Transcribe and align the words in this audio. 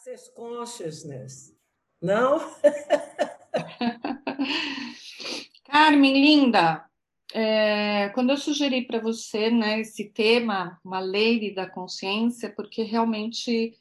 Access 0.00 0.32
Consciousness, 0.34 1.54
não? 2.00 2.38
Carmen, 5.64 6.14
linda, 6.14 6.88
é, 7.34 8.08
quando 8.14 8.30
eu 8.30 8.38
sugeri 8.38 8.86
para 8.86 8.98
você 8.98 9.50
né, 9.50 9.80
esse 9.80 10.08
tema, 10.08 10.80
uma 10.82 11.00
lei 11.00 11.54
da 11.54 11.68
consciência, 11.68 12.50
porque 12.50 12.82
realmente 12.82 13.78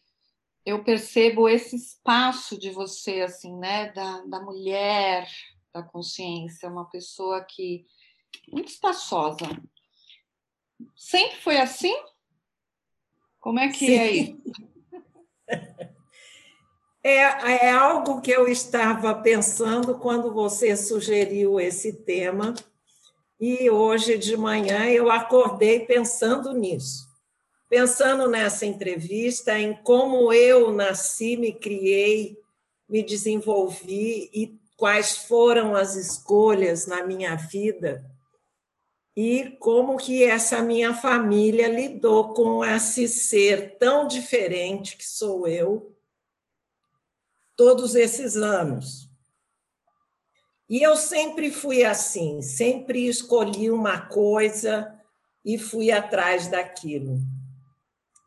eu 0.65 0.83
percebo 0.83 1.47
esse 1.47 1.77
espaço 1.77 2.59
de 2.59 2.69
você, 2.69 3.21
assim, 3.21 3.55
né, 3.57 3.89
da, 3.93 4.19
da 4.25 4.41
mulher 4.41 5.25
da 5.73 5.81
consciência, 5.81 6.67
uma 6.67 6.89
pessoa 6.89 7.41
que 7.45 7.85
muito 8.51 8.67
espaçosa. 8.67 9.45
Sempre 10.97 11.37
foi 11.37 11.57
assim? 11.59 11.95
Como 13.39 13.57
é 13.57 13.69
que 13.69 13.85
Sim. 13.85 13.95
é 13.95 14.11
isso? 14.11 14.37
É, 17.01 17.67
é 17.67 17.71
algo 17.71 18.19
que 18.19 18.29
eu 18.29 18.47
estava 18.49 19.15
pensando 19.15 19.97
quando 19.97 20.33
você 20.33 20.75
sugeriu 20.75 21.57
esse 21.57 21.93
tema, 21.93 22.53
e 23.39 23.69
hoje 23.69 24.17
de 24.17 24.35
manhã 24.35 24.85
eu 24.89 25.09
acordei 25.09 25.79
pensando 25.85 26.53
nisso, 26.53 27.07
pensando 27.69 28.27
nessa 28.27 28.65
entrevista, 28.65 29.57
em 29.57 29.73
como 29.81 30.33
eu 30.33 30.73
nasci, 30.73 31.37
me 31.37 31.53
criei, 31.53 32.37
me 32.87 33.01
desenvolvi 33.01 34.29
e 34.33 34.59
quais 34.75 35.19
foram 35.19 35.75
as 35.75 35.95
escolhas 35.95 36.85
na 36.85 37.01
minha 37.05 37.35
vida. 37.35 38.03
E 39.15 39.55
como 39.59 39.95
que 39.95 40.23
essa 40.23 40.61
minha 40.61 40.93
família 40.93 41.69
lidou 41.69 42.33
com 42.33 42.63
esse 42.63 43.07
ser 43.07 43.77
tão 43.77 44.05
diferente 44.05 44.97
que 44.97 45.05
sou 45.05 45.47
eu 45.47 45.95
todos 47.59 47.93
esses 47.93 48.37
anos. 48.37 49.09
E 50.69 50.81
eu 50.81 50.95
sempre 50.95 51.51
fui 51.51 51.83
assim, 51.83 52.41
sempre 52.41 53.05
escolhi 53.05 53.69
uma 53.69 53.99
coisa 53.99 54.97
e 55.43 55.57
fui 55.57 55.91
atrás 55.91 56.47
daquilo. 56.47 57.19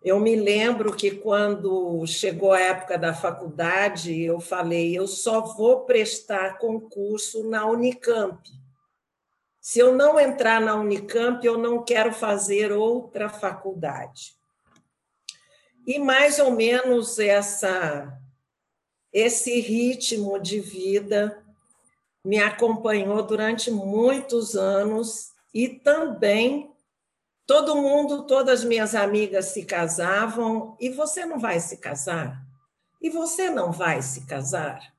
Eu 0.04 0.20
me 0.20 0.36
lembro 0.36 0.94
que 0.94 1.12
quando 1.12 2.06
chegou 2.06 2.52
a 2.52 2.60
época 2.60 2.98
da 2.98 3.14
faculdade, 3.14 4.20
eu 4.20 4.38
falei: 4.38 4.94
eu 4.94 5.06
só 5.06 5.40
vou 5.40 5.86
prestar 5.86 6.58
concurso 6.58 7.48
na 7.48 7.64
Unicamp. 7.64 8.38
Se 9.58 9.78
eu 9.78 9.96
não 9.96 10.20
entrar 10.20 10.60
na 10.60 10.74
Unicamp, 10.74 11.42
eu 11.46 11.56
não 11.56 11.82
quero 11.82 12.12
fazer 12.12 12.70
outra 12.70 13.30
faculdade. 13.30 14.36
E 15.86 15.98
mais 15.98 16.38
ou 16.38 16.50
menos 16.50 17.18
essa 17.18 18.20
esse 19.12 19.60
ritmo 19.60 20.38
de 20.38 20.60
vida 20.60 21.42
me 22.24 22.38
acompanhou 22.38 23.22
durante 23.22 23.70
muitos 23.70 24.56
anos 24.56 25.32
e 25.52 25.68
também 25.68 26.72
todo 27.46 27.76
mundo, 27.76 28.26
todas 28.26 28.60
as 28.60 28.64
minhas 28.64 28.94
amigas 28.94 29.46
se 29.46 29.64
casavam 29.64 30.76
e 30.80 30.88
você 30.88 31.26
não 31.26 31.38
vai 31.38 31.60
se 31.60 31.76
casar? 31.76 32.40
E 33.00 33.10
você 33.10 33.50
não 33.50 33.72
vai 33.72 34.00
se 34.00 34.24
casar? 34.26 34.92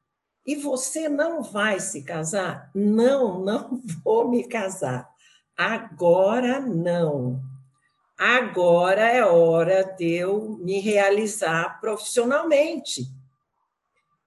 E 0.45 0.55
você 0.55 1.07
não 1.07 1.41
vai 1.41 1.79
se 1.79 2.03
casar? 2.03 2.69
Não, 2.75 3.39
não 3.39 3.81
vou 4.03 4.29
me 4.29 4.43
casar. 4.43 5.09
Agora 5.57 6.59
não. 6.59 7.41
Agora 8.17 9.01
é 9.01 9.23
hora 9.25 9.83
de 9.83 10.13
eu 10.13 10.57
me 10.59 10.79
realizar 10.79 11.79
profissionalmente. 11.79 13.07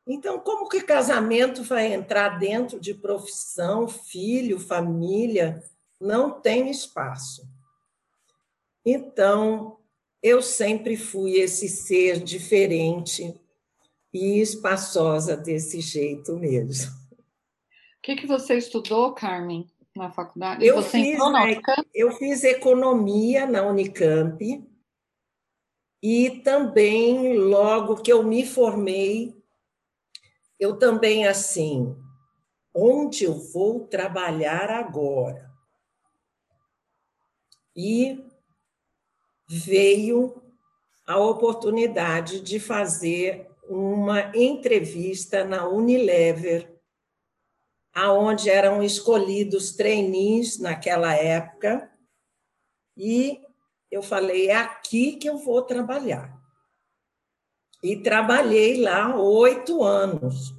Então, 0.07 0.39
como 0.39 0.69
que 0.69 0.81
casamento 0.81 1.63
vai 1.65 1.93
entrar 1.93 2.39
dentro 2.39 2.79
de 2.79 2.95
profissão, 2.95 3.89
filho, 3.89 4.59
família? 4.61 5.63
Não 6.01 6.41
tem 6.41 6.71
espaço. 6.71 7.49
Então, 8.85 9.79
eu 10.23 10.41
sempre 10.41 10.97
fui 10.97 11.33
esse 11.33 11.69
ser 11.69 12.23
diferente, 12.23 13.35
e 14.17 14.41
espaçosa 14.41 15.37
desse 15.37 15.81
jeito 15.81 16.37
mesmo. 16.37 16.91
O 17.13 18.03
que, 18.03 18.17
que 18.17 18.27
você 18.27 18.57
estudou, 18.57 19.13
Carmen, 19.13 19.67
na 19.95 20.11
faculdade? 20.11 20.65
Eu, 20.65 20.77
você 20.77 21.03
fiz, 21.03 21.19
eu 21.95 22.13
fiz 22.13 22.45
economia 22.45 23.47
na 23.47 23.67
Unicamp 23.67 24.65
e 26.03 26.31
também, 26.43 27.37
logo 27.37 27.97
que 27.97 28.13
eu 28.13 28.23
me 28.23 28.47
formei, 28.47 29.36
eu 30.59 30.79
também, 30.79 31.27
assim, 31.27 31.97
onde 32.75 33.25
eu 33.25 33.35
vou 33.35 33.87
trabalhar 33.87 34.71
agora? 34.71 35.51
E 37.75 38.25
veio 39.49 40.43
a 41.07 41.19
oportunidade 41.19 42.41
de 42.41 42.59
fazer 42.59 43.49
uma 43.69 44.37
entrevista 44.37 45.45
na 45.45 45.69
Unilever, 45.69 46.81
aonde 47.95 48.51
eram 48.51 48.83
escolhidos 48.83 49.73
trainees 49.73 50.59
naquela 50.59 51.15
época, 51.15 51.91
e 52.97 53.43
eu 53.91 54.03
falei, 54.03 54.49
é 54.49 54.57
aqui 54.57 55.17
que 55.17 55.29
eu 55.29 55.39
vou 55.39 55.63
trabalhar. 55.63 56.36
E 57.83 57.97
trabalhei 57.97 58.83
lá 58.83 59.17
oito 59.17 59.83
anos, 59.83 60.55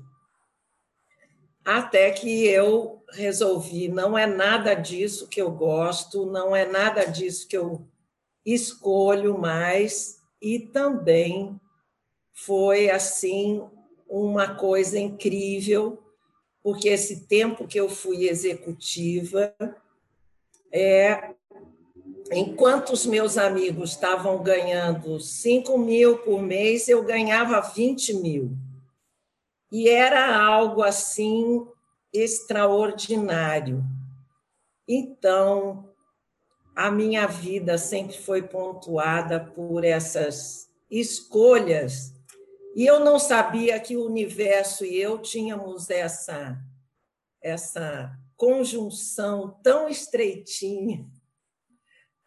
até 1.66 2.12
que 2.12 2.46
eu 2.46 3.04
resolvi, 3.10 3.88
não 3.88 4.18
é 4.18 4.26
nada 4.26 4.74
disso 4.74 5.28
que 5.28 5.42
eu 5.42 5.52
gosto, 5.52 6.26
não 6.26 6.56
é 6.56 6.66
nada 6.66 7.06
disso 7.06 7.48
que 7.48 7.58
eu 7.58 7.86
escolho 8.46 9.38
mais, 9.38 10.22
e 10.42 10.60
também 10.60 11.60
foi 12.34 12.90
assim 12.90 13.68
uma 14.08 14.56
coisa 14.56 14.98
incrível, 14.98 16.02
porque 16.64 16.90
esse 16.90 17.28
tempo 17.28 17.68
que 17.68 17.80
eu 17.80 17.90
fui 17.90 18.30
executiva, 18.30 19.54
é, 20.72 21.36
enquanto 22.32 22.92
os 22.92 23.06
meus 23.06 23.38
amigos 23.38 23.92
estavam 23.92 24.42
ganhando 24.42 25.20
5 25.20 25.78
mil 25.78 26.18
por 26.20 26.42
mês, 26.42 26.88
eu 26.88 27.04
ganhava 27.04 27.62
20 27.62 28.14
mil. 28.16 28.52
E 29.72 29.90
era 29.90 30.36
algo 30.38 30.82
assim 30.82 31.66
extraordinário. 32.14 33.84
Então, 34.88 35.90
a 36.76 36.90
minha 36.90 37.28
vida 37.28 37.78
sempre 37.78 38.18
foi 38.18 38.42
pontuada 38.42 39.40
por 39.40 39.84
essas 39.84 40.70
escolhas 40.90 42.14
e 42.78 42.86
eu 42.86 43.00
não 43.00 43.18
sabia 43.18 43.80
que 43.80 43.98
o 43.98 44.06
universo 44.06 44.86
e 44.86 44.96
eu 44.96 45.18
tínhamos 45.18 45.90
essa, 45.90 46.56
essa 47.42 48.16
conjunção 48.36 49.60
tão 49.64 49.90
estreitinha 49.90 51.04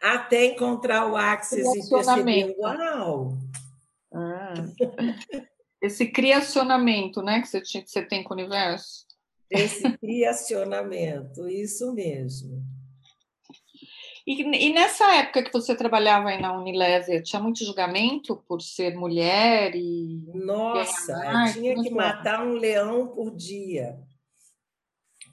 até 0.00 0.46
encontrar 0.46 1.06
o 1.10 1.16
Axis 1.16 1.66
e 1.66 1.90
perceber, 1.90 2.54
uau! 2.58 3.36
Ah, 4.12 4.54
esse 5.80 6.06
criacionamento 6.06 7.22
né, 7.22 7.40
que 7.40 7.48
você, 7.48 7.60
tinha, 7.60 7.82
que 7.82 7.90
você 7.90 8.02
tem 8.02 8.24
com 8.24 8.34
o 8.34 8.36
universo. 8.36 9.06
Esse 9.50 9.96
criacionamento, 9.98 11.48
isso 11.48 11.92
mesmo. 11.92 12.62
E, 14.26 14.42
e, 14.42 14.72
nessa 14.72 15.12
época 15.16 15.42
que 15.42 15.52
você 15.52 15.74
trabalhava 15.74 16.28
aí 16.28 16.40
na 16.40 16.56
Unilever, 16.56 17.22
tinha 17.22 17.42
muito 17.42 17.64
julgamento 17.64 18.36
por 18.46 18.60
ser 18.60 18.94
mulher 18.94 19.74
e. 19.74 20.22
Nossa, 20.34 21.48
e 21.48 21.52
tinha 21.54 21.82
que 21.82 21.90
matar 21.90 22.46
um 22.46 22.52
leão 22.52 23.08
por 23.08 23.34
dia 23.34 23.98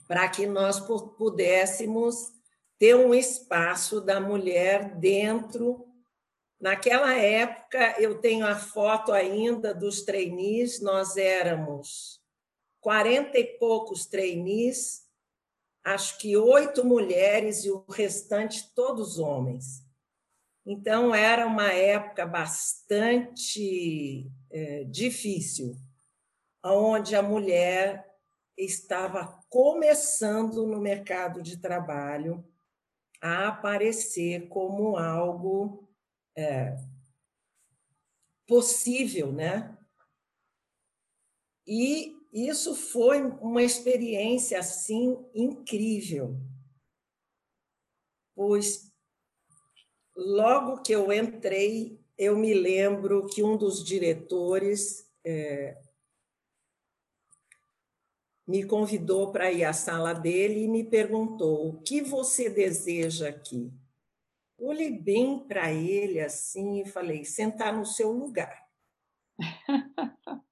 para 0.08 0.26
que 0.28 0.46
nós 0.46 0.80
pudéssemos 0.80 2.32
ter 2.78 2.94
um 2.94 3.14
espaço 3.14 4.00
da 4.00 4.20
mulher 4.20 4.96
dentro. 4.96 5.86
Naquela 6.60 7.14
época, 7.14 8.00
eu 8.00 8.20
tenho 8.20 8.46
a 8.46 8.54
foto 8.54 9.12
ainda 9.12 9.74
dos 9.74 10.02
trainees, 10.02 10.80
nós 10.80 11.16
éramos 11.16 12.20
quarenta 12.80 13.38
e 13.38 13.44
poucos 13.44 14.06
trainees 14.06 15.08
acho 15.88 16.18
que 16.18 16.36
oito 16.36 16.84
mulheres 16.84 17.64
e 17.64 17.70
o 17.70 17.84
restante 17.88 18.72
todos 18.74 19.18
homens. 19.18 19.82
Então, 20.66 21.14
era 21.14 21.46
uma 21.46 21.72
época 21.72 22.26
bastante 22.26 24.30
é, 24.50 24.84
difícil, 24.84 25.74
onde 26.62 27.16
a 27.16 27.22
mulher 27.22 28.06
estava 28.56 29.40
começando 29.48 30.66
no 30.66 30.78
mercado 30.78 31.42
de 31.42 31.56
trabalho 31.56 32.44
a 33.20 33.48
aparecer 33.48 34.48
como 34.48 34.96
algo 34.96 35.88
é, 36.36 36.76
possível, 38.46 39.32
né? 39.32 39.76
E 41.66 42.16
isso 42.32 42.74
foi 42.74 43.22
uma 43.22 43.62
experiência 43.62 44.58
assim 44.58 45.18
incrível, 45.34 46.38
pois 48.34 48.88
logo 50.16 50.82
que 50.82 50.92
eu 50.92 51.12
entrei, 51.12 52.00
eu 52.16 52.36
me 52.36 52.52
lembro 52.52 53.26
que 53.26 53.42
um 53.42 53.56
dos 53.56 53.84
diretores 53.84 55.08
é, 55.24 55.80
me 58.48 58.64
convidou 58.64 59.30
para 59.30 59.52
ir 59.52 59.62
à 59.62 59.74
sala 59.74 60.14
dele 60.14 60.64
e 60.64 60.68
me 60.68 60.82
perguntou: 60.82 61.68
o 61.68 61.82
que 61.82 62.00
você 62.00 62.48
deseja 62.48 63.28
aqui? 63.28 63.70
Olhei 64.58 64.98
bem 64.98 65.46
para 65.46 65.70
ele 65.70 66.18
assim 66.18 66.80
e 66.80 66.88
falei: 66.88 67.26
sentar 67.26 67.76
no 67.76 67.84
seu 67.84 68.10
lugar. 68.10 68.66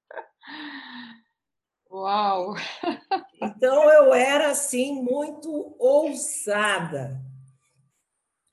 Uau! 1.89 2.53
Então 3.41 3.89
eu 3.89 4.13
era 4.13 4.51
assim 4.51 5.01
muito 5.01 5.75
ousada, 5.79 7.19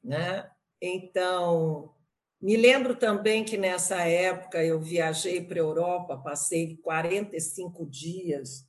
né? 0.03 0.51
Então 0.81 1.95
me 2.41 2.57
lembro 2.57 2.97
também 2.97 3.45
que 3.45 3.59
nessa 3.59 4.01
época 4.07 4.65
eu 4.65 4.81
viajei 4.81 5.43
para 5.45 5.57
a 5.57 5.63
Europa, 5.63 6.17
passei 6.17 6.79
45 6.79 7.85
dias 7.85 8.67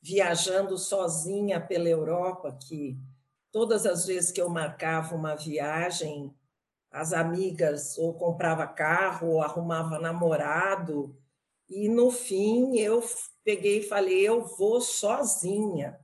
viajando 0.00 0.78
sozinha 0.78 1.60
pela 1.60 1.88
Europa, 1.88 2.56
que 2.60 2.98
todas 3.52 3.86
as 3.86 4.06
vezes 4.06 4.30
que 4.30 4.40
eu 4.40 4.48
marcava 4.48 5.14
uma 5.14 5.34
viagem, 5.34 6.34
as 6.90 7.12
amigas 7.12 7.98
ou 7.98 8.14
comprava 8.14 8.66
carro 8.66 9.28
ou 9.28 9.42
arrumava 9.42 9.98
namorado, 9.98 11.16
e 11.68 11.88
no 11.88 12.10
fim 12.10 12.76
eu 12.78 13.02
peguei 13.44 13.78
e 13.78 13.88
falei: 13.88 14.26
eu 14.26 14.44
vou 14.44 14.80
sozinha. 14.80 16.00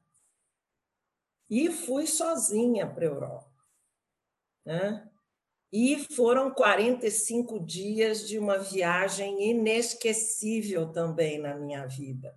E 1.49 1.70
fui 1.70 2.06
sozinha 2.06 2.87
para 2.87 3.04
a 3.04 3.08
Europa. 3.08 3.66
Né? 4.64 5.08
E 5.72 5.99
foram 6.14 6.52
45 6.52 7.60
dias 7.60 8.26
de 8.26 8.38
uma 8.38 8.58
viagem 8.58 9.50
inesquecível 9.50 10.92
também 10.92 11.38
na 11.38 11.54
minha 11.54 11.87
vida. 11.87 12.37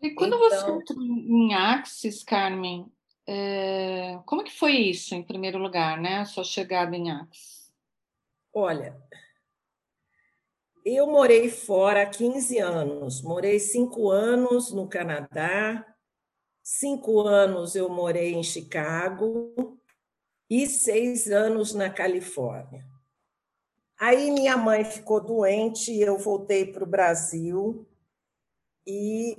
E 0.00 0.10
quando 0.10 0.36
então, 0.36 0.50
você 0.50 0.70
entrou 0.70 1.02
em 1.02 1.54
Axis, 1.54 2.22
Carmen, 2.22 2.90
é, 3.26 4.18
como 4.24 4.44
que 4.44 4.56
foi 4.56 4.72
isso, 4.72 5.14
em 5.14 5.22
primeiro 5.22 5.58
lugar, 5.58 6.00
né? 6.00 6.18
A 6.18 6.24
sua 6.24 6.44
chegada 6.44 6.96
em 6.96 7.10
Axis? 7.10 7.72
Olha, 8.54 8.96
eu 10.84 11.06
morei 11.06 11.50
fora 11.50 12.02
há 12.02 12.06
15 12.06 12.58
anos. 12.58 13.22
Morei 13.22 13.58
cinco 13.58 14.08
anos 14.08 14.72
no 14.72 14.88
Canadá, 14.88 15.84
cinco 16.62 17.20
anos 17.20 17.74
eu 17.74 17.88
morei 17.88 18.34
em 18.34 18.42
Chicago 18.42 19.78
e 20.48 20.66
seis 20.66 21.30
anos 21.30 21.74
na 21.74 21.90
Califórnia. 21.90 22.86
Aí 24.00 24.30
minha 24.30 24.56
mãe 24.56 24.84
ficou 24.84 25.20
doente 25.20 25.92
e 25.92 26.00
eu 26.00 26.16
voltei 26.16 26.64
para 26.72 26.84
o 26.84 26.86
Brasil 26.86 27.86
e 28.86 29.36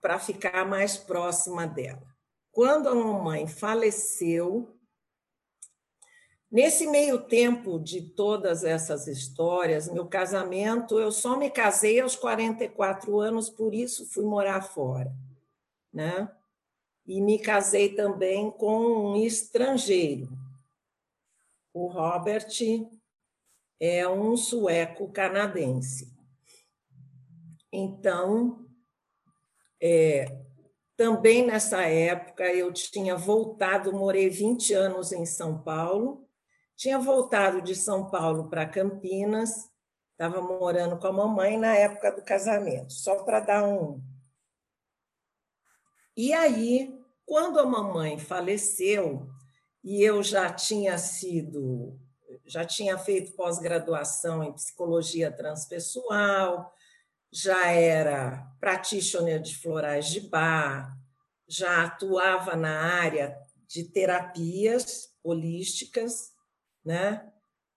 para 0.00 0.18
ficar 0.18 0.64
mais 0.66 0.96
próxima 0.96 1.66
dela. 1.66 2.06
Quando 2.50 2.88
a 2.88 2.94
mamãe 2.94 3.46
faleceu, 3.46 4.76
nesse 6.50 6.86
meio 6.86 7.22
tempo 7.22 7.78
de 7.78 8.02
todas 8.02 8.64
essas 8.64 9.06
histórias, 9.06 9.88
meu 9.88 10.06
casamento, 10.06 10.98
eu 10.98 11.12
só 11.12 11.36
me 11.36 11.50
casei 11.50 12.00
aos 12.00 12.16
44 12.16 13.20
anos, 13.20 13.48
por 13.50 13.74
isso 13.74 14.10
fui 14.10 14.24
morar 14.24 14.62
fora, 14.62 15.12
né? 15.92 16.30
E 17.06 17.20
me 17.20 17.38
casei 17.38 17.94
também 17.94 18.50
com 18.50 19.12
um 19.12 19.16
estrangeiro. 19.16 20.28
O 21.72 21.86
Robert 21.86 22.48
é 23.80 24.06
um 24.08 24.36
sueco 24.36 25.10
canadense. 25.10 26.12
Então, 27.72 28.67
é, 29.80 30.26
também 30.96 31.46
nessa 31.46 31.82
época 31.82 32.44
eu 32.52 32.72
tinha 32.72 33.16
voltado, 33.16 33.92
morei 33.92 34.28
20 34.28 34.74
anos 34.74 35.12
em 35.12 35.24
São 35.24 35.62
Paulo, 35.62 36.28
tinha 36.76 36.98
voltado 36.98 37.62
de 37.62 37.74
São 37.74 38.10
Paulo 38.10 38.48
para 38.48 38.66
Campinas, 38.66 39.70
estava 40.12 40.40
morando 40.40 40.98
com 40.98 41.06
a 41.06 41.12
mamãe 41.12 41.56
na 41.56 41.74
época 41.76 42.10
do 42.10 42.22
casamento, 42.22 42.92
só 42.92 43.22
para 43.22 43.40
dar 43.40 43.64
um. 43.64 44.02
E 46.16 46.32
aí, 46.32 46.92
quando 47.24 47.60
a 47.60 47.66
mamãe 47.66 48.18
faleceu, 48.18 49.28
e 49.84 50.02
eu 50.02 50.22
já 50.22 50.52
tinha 50.52 50.98
sido, 50.98 51.98
já 52.44 52.64
tinha 52.64 52.98
feito 52.98 53.32
pós-graduação 53.32 54.42
em 54.42 54.52
psicologia 54.52 55.30
transpessoal, 55.30 56.74
já 57.32 57.70
era 57.70 58.46
practitioner 58.60 59.40
de 59.40 59.56
florais 59.56 60.06
de 60.06 60.20
bar, 60.20 60.96
já 61.46 61.84
atuava 61.84 62.56
na 62.56 62.80
área 63.00 63.36
de 63.66 63.84
terapias 63.84 65.12
holísticas, 65.22 66.32
né? 66.84 67.30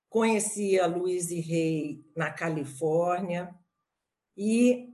Conhecia 0.09 0.86
Luiz 0.88 1.31
e 1.31 1.39
Rei 1.39 2.06
na 2.15 2.31
Califórnia 2.31 3.53
e 4.36 4.89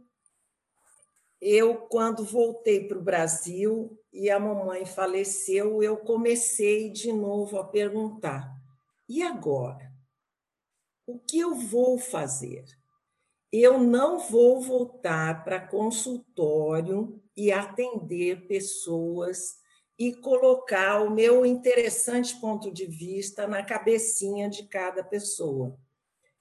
eu 1.40 1.76
quando 1.88 2.26
voltei 2.26 2.88
para 2.88 2.98
o 2.98 3.04
Brasil 3.04 4.00
e 4.12 4.30
a 4.30 4.40
mamãe 4.40 4.86
faleceu, 4.86 5.84
eu 5.84 5.98
comecei 5.98 6.92
de 6.92 7.12
novo 7.14 7.60
a 7.60 7.64
perguntar: 7.64 8.52
e 9.08 9.22
agora? 9.22 9.96
O 11.06 11.18
que 11.20 11.40
eu 11.40 11.56
vou 11.56 11.98
fazer? 11.98 12.66
Eu 13.62 13.80
não 13.80 14.20
vou 14.20 14.62
voltar 14.62 15.44
para 15.44 15.60
consultório 15.60 17.22
e 17.36 17.52
atender 17.52 18.48
pessoas 18.48 19.58
e 19.98 20.14
colocar 20.14 21.02
o 21.02 21.10
meu 21.10 21.46
interessante 21.46 22.36
ponto 22.40 22.72
de 22.72 22.86
vista 22.86 23.48
na 23.48 23.64
cabecinha 23.64 24.50
de 24.50 24.68
cada 24.68 25.04
pessoa. 25.04 25.78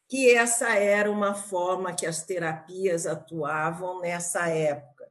Que 0.09 0.35
essa 0.35 0.75
era 0.75 1.11
uma 1.11 1.35
forma 1.35 1.95
que 1.95 2.07
as 2.07 2.25
terapias 2.25 3.07
atuavam 3.07 4.01
nessa 4.01 4.49
época. 4.49 5.11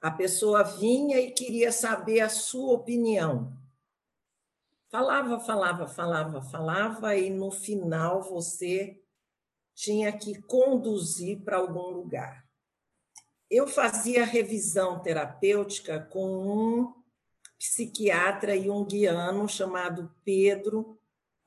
A 0.00 0.10
pessoa 0.10 0.62
vinha 0.62 1.20
e 1.20 1.32
queria 1.32 1.72
saber 1.72 2.20
a 2.20 2.28
sua 2.28 2.74
opinião. 2.74 3.52
Falava, 4.90 5.38
falava, 5.40 5.86
falava, 5.86 6.40
falava, 6.40 7.16
e 7.16 7.30
no 7.30 7.50
final 7.50 8.22
você 8.22 9.02
tinha 9.78 10.10
que 10.10 10.42
conduzir 10.42 11.38
para 11.44 11.56
algum 11.56 11.90
lugar. 11.90 12.44
Eu 13.48 13.68
fazia 13.68 14.24
revisão 14.24 14.98
terapêutica 14.98 16.00
com 16.00 16.48
um 16.48 16.94
psiquiatra 17.56 18.56
e 18.56 18.68
um 18.68 18.84
guiano 18.84 19.48
chamado 19.48 20.12
Pedro 20.24 20.98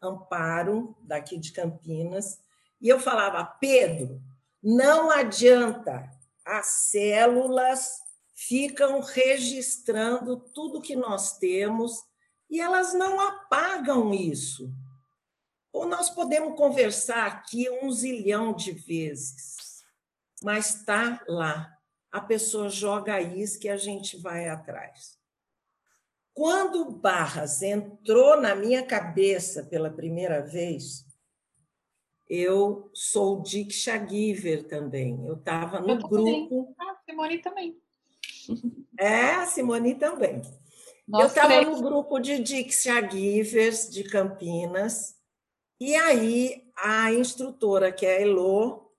Amparo, 0.01 0.95
daqui 1.03 1.37
de 1.37 1.51
Campinas, 1.51 2.39
e 2.79 2.87
eu 2.87 3.01
falava: 3.01 3.43
Pedro, 3.43 4.21
não 4.63 5.11
adianta, 5.11 6.09
as 6.45 6.67
células 6.67 7.99
ficam 8.33 9.01
registrando 9.01 10.37
tudo 10.37 10.81
que 10.81 10.95
nós 10.95 11.37
temos 11.37 12.01
e 12.49 12.61
elas 12.61 12.93
não 12.93 13.19
apagam 13.19 14.13
isso. 14.13 14.73
Ou 15.73 15.85
nós 15.85 16.09
podemos 16.09 16.57
conversar 16.57 17.27
aqui 17.27 17.69
um 17.69 17.89
zilhão 17.91 18.53
de 18.53 18.71
vezes, 18.71 19.83
mas 20.43 20.75
está 20.75 21.23
lá. 21.27 21.77
A 22.11 22.19
pessoa 22.19 22.69
joga 22.69 23.15
a 23.15 23.21
isca 23.21 23.67
e 23.67 23.69
a 23.69 23.77
gente 23.77 24.17
vai 24.17 24.49
atrás. 24.49 25.17
Quando 26.33 26.91
Barras 26.91 27.61
entrou 27.61 28.39
na 28.39 28.55
minha 28.55 28.85
cabeça 28.85 29.63
pela 29.63 29.89
primeira 29.89 30.41
vez, 30.41 31.05
eu 32.29 32.89
sou 32.93 33.41
Diksha 33.41 34.05
Giver 34.07 34.67
também. 34.67 35.25
Eu 35.25 35.35
estava 35.35 35.79
no 35.79 35.91
eu 35.91 35.97
grupo. 35.97 36.75
Ah, 36.79 36.97
Simone 37.05 37.37
também. 37.39 37.81
É, 38.99 39.31
a 39.31 39.47
Simone 39.47 39.95
também. 39.95 40.43
Nós 41.07 41.21
eu 41.21 41.27
estava 41.27 41.61
no 41.61 41.81
grupo 41.81 42.19
de 42.19 42.37
Diksha 42.37 43.09
Givers 43.09 43.89
de 43.89 44.03
Campinas 44.03 45.15
e 45.81 45.95
aí 45.95 46.63
a 46.77 47.11
instrutora, 47.11 47.91
que 47.91 48.05
é 48.05 48.17
a 48.17 48.21
Elô, 48.21 48.91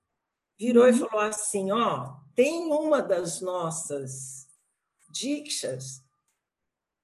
virou 0.59 0.83
uhum. 0.83 0.89
e 0.89 0.93
falou 0.93 1.19
assim: 1.21 1.71
ó, 1.71 2.17
tem 2.35 2.65
uma 2.65 3.01
das 3.01 3.39
nossas 3.39 4.49
dicas 5.09 6.03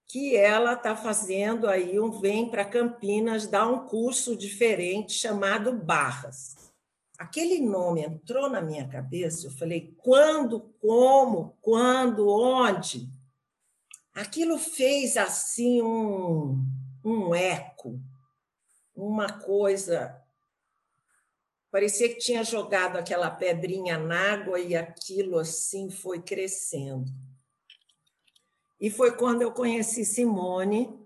que 0.06 0.36
ela 0.36 0.74
está 0.74 0.98
fazendo 0.98 1.70
aí 1.70 1.98
um 1.98 2.12
vem 2.12 2.50
para 2.50 2.66
Campinas 2.66 3.48
dar 3.48 3.70
um 3.70 3.88
curso 3.88 4.36
diferente 4.36 5.14
chamado 5.14 5.72
Barras. 5.72 6.58
aquele 7.18 7.62
nome 7.62 8.02
entrou 8.02 8.50
na 8.50 8.62
minha 8.62 8.86
cabeça, 8.86 9.48
eu 9.48 9.52
falei: 9.52 9.96
quando, 10.00 10.60
como, 10.82 11.58
quando, 11.62 12.28
onde? 12.28 13.10
Aquilo 14.14 14.58
fez 14.58 15.16
assim 15.16 15.82
um, 15.82 16.62
um 17.02 17.34
eco, 17.34 17.98
uma 19.00 19.40
coisa. 19.40 20.22
Parecia 21.72 22.10
que 22.10 22.20
tinha 22.20 22.44
jogado 22.44 22.98
aquela 22.98 23.30
pedrinha 23.30 23.98
na 23.98 24.34
água 24.34 24.60
e 24.60 24.76
aquilo 24.76 25.38
assim 25.38 25.90
foi 25.90 26.22
crescendo. 26.22 27.06
E 28.80 28.90
foi 28.90 29.16
quando 29.16 29.42
eu 29.42 29.52
conheci 29.52 30.06
Simone 30.06 30.98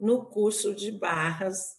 no 0.00 0.24
curso 0.24 0.74
de 0.74 0.90
barras 0.90 1.76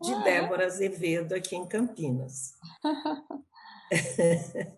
de 0.00 0.12
ah, 0.12 0.18
Débora 0.18 0.66
Azevedo 0.66 1.34
aqui 1.34 1.54
em 1.54 1.66
Campinas. 1.66 2.54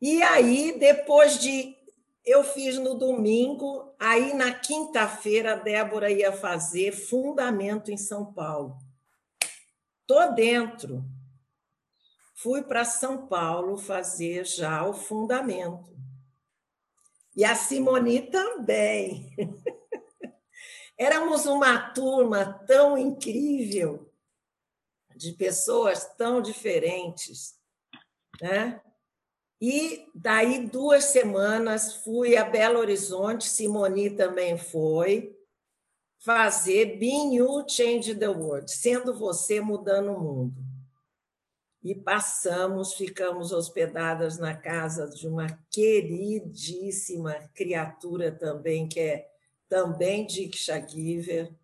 e 0.00 0.22
aí, 0.22 0.76
depois 0.78 1.38
de. 1.38 1.78
Eu 2.24 2.44
fiz 2.44 2.76
no 2.76 2.94
domingo, 2.94 3.94
aí 3.98 4.34
na 4.34 4.52
quinta-feira 4.52 5.52
a 5.52 5.56
Débora 5.56 6.10
ia 6.10 6.30
fazer 6.30 6.92
fundamento 6.92 7.90
em 7.90 7.96
São 7.96 8.32
Paulo. 8.32 8.76
Tô 10.10 10.32
dentro. 10.32 11.04
Fui 12.34 12.64
para 12.64 12.84
São 12.84 13.28
Paulo 13.28 13.76
fazer 13.76 14.44
já 14.44 14.84
o 14.84 14.92
fundamento. 14.92 15.96
E 17.36 17.44
a 17.44 17.54
Simoni 17.54 18.22
também. 18.22 19.32
Éramos 20.98 21.46
uma 21.46 21.92
turma 21.92 22.44
tão 22.66 22.98
incrível 22.98 24.12
de 25.14 25.30
pessoas 25.34 26.04
tão 26.16 26.42
diferentes, 26.42 27.54
né? 28.42 28.82
E 29.60 30.10
daí 30.12 30.66
duas 30.66 31.04
semanas 31.04 32.02
fui 32.02 32.36
a 32.36 32.42
Belo 32.42 32.80
Horizonte, 32.80 33.48
Simoni 33.48 34.10
também 34.10 34.58
foi 34.58 35.39
fazer 36.20 36.98
Being 36.98 37.34
You 37.36 37.64
Change 37.68 38.14
the 38.14 38.28
World, 38.28 38.70
sendo 38.70 39.14
você 39.14 39.60
mudando 39.60 40.12
o 40.12 40.20
mundo. 40.20 40.62
E 41.82 41.94
passamos, 41.94 42.94
ficamos 42.94 43.52
hospedadas 43.52 44.38
na 44.38 44.54
casa 44.54 45.08
de 45.08 45.26
uma 45.26 45.46
queridíssima 45.70 47.34
criatura 47.54 48.30
também, 48.30 48.86
que 48.86 49.00
é 49.00 49.30
também 49.68 50.26
Diksha 50.26 50.86
Giver, 50.86 51.54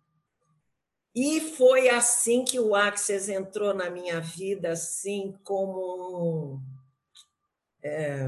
e 1.19 1.41
foi 1.41 1.89
assim 1.89 2.45
que 2.45 2.59
o 2.59 2.75
Access 2.75 3.31
entrou 3.31 3.73
na 3.73 3.89
minha 3.89 4.21
vida, 4.21 4.73
assim 4.73 5.35
como 5.43 6.53
um, 6.53 6.61
é, 7.81 8.19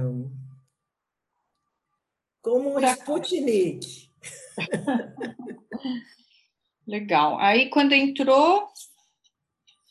como 2.42 2.76
um 2.76 2.80
Sputnik. 2.80 4.10
Legal. 6.90 7.40
Aí, 7.40 7.70
quando 7.70 7.94
entrou, 7.94 8.68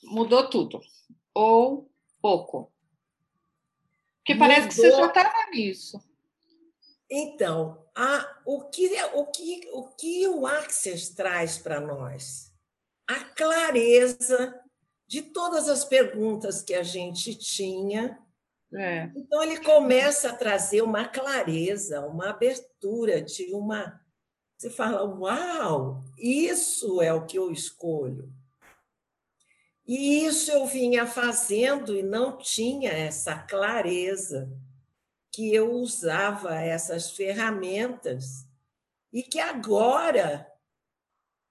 mudou 0.04 0.50
tudo. 0.50 0.80
Ou 1.32 1.90
pouco? 2.20 2.72
Porque 4.18 4.34
mudou. 4.34 4.48
parece 4.48 4.68
que 4.68 4.74
você 4.74 4.90
já 4.90 5.06
estava 5.06 5.50
nisso. 5.50 6.02
Então, 7.10 7.86
a, 7.94 8.40
o, 8.44 8.64
que, 8.64 8.90
o, 9.14 9.26
que, 9.26 9.70
o 9.72 9.82
que 9.84 10.28
o 10.28 10.46
Access 10.46 11.14
traz 11.14 11.56
para 11.58 11.80
nós? 11.80 12.48
a 13.08 13.24
clareza 13.24 14.54
de 15.06 15.22
todas 15.22 15.66
as 15.68 15.82
perguntas 15.82 16.60
que 16.60 16.74
a 16.74 16.82
gente 16.82 17.34
tinha. 17.34 18.18
É. 18.74 19.10
Então, 19.16 19.42
ele 19.42 19.58
começa 19.64 20.28
a 20.28 20.36
trazer 20.36 20.82
uma 20.82 21.08
clareza, 21.08 22.06
uma 22.06 22.28
abertura 22.28 23.22
de 23.22 23.54
uma. 23.54 23.98
Você 24.58 24.68
fala, 24.68 25.04
uau, 25.04 26.02
isso 26.18 27.00
é 27.00 27.12
o 27.12 27.24
que 27.24 27.38
eu 27.38 27.50
escolho. 27.50 28.30
E 29.86 30.26
isso 30.26 30.50
eu 30.50 30.66
vinha 30.66 31.06
fazendo 31.06 31.96
e 31.96 32.02
não 32.02 32.36
tinha 32.36 32.90
essa 32.90 33.38
clareza 33.38 34.52
que 35.32 35.54
eu 35.54 35.72
usava 35.72 36.56
essas 36.56 37.12
ferramentas 37.12 38.46
e 39.12 39.22
que 39.22 39.40
agora 39.40 40.46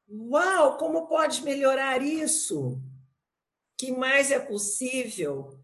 Uau, 0.10 0.78
como 0.78 1.06
pode 1.06 1.44
melhorar 1.44 2.02
isso? 2.02 2.82
Que 3.78 3.92
mais 3.92 4.32
é 4.32 4.40
possível? 4.40 5.57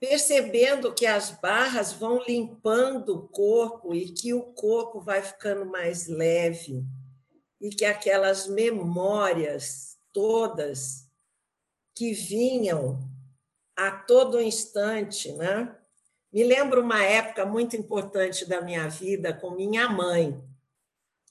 Percebendo 0.00 0.94
que 0.94 1.06
as 1.06 1.30
barras 1.30 1.92
vão 1.92 2.22
limpando 2.24 3.16
o 3.16 3.28
corpo 3.28 3.94
e 3.94 4.12
que 4.12 4.32
o 4.32 4.42
corpo 4.52 5.00
vai 5.00 5.22
ficando 5.22 5.66
mais 5.66 6.06
leve 6.06 6.84
e 7.60 7.70
que 7.70 7.84
aquelas 7.84 8.46
memórias 8.46 9.98
todas 10.12 11.08
que 11.96 12.12
vinham 12.12 12.98
a 13.76 13.90
todo 13.90 14.40
instante, 14.40 15.32
né? 15.32 15.76
Me 16.32 16.44
lembro 16.44 16.82
uma 16.82 17.02
época 17.02 17.44
muito 17.44 17.76
importante 17.76 18.44
da 18.44 18.60
minha 18.60 18.88
vida 18.88 19.32
com 19.32 19.50
minha 19.50 19.88
mãe 19.88 20.48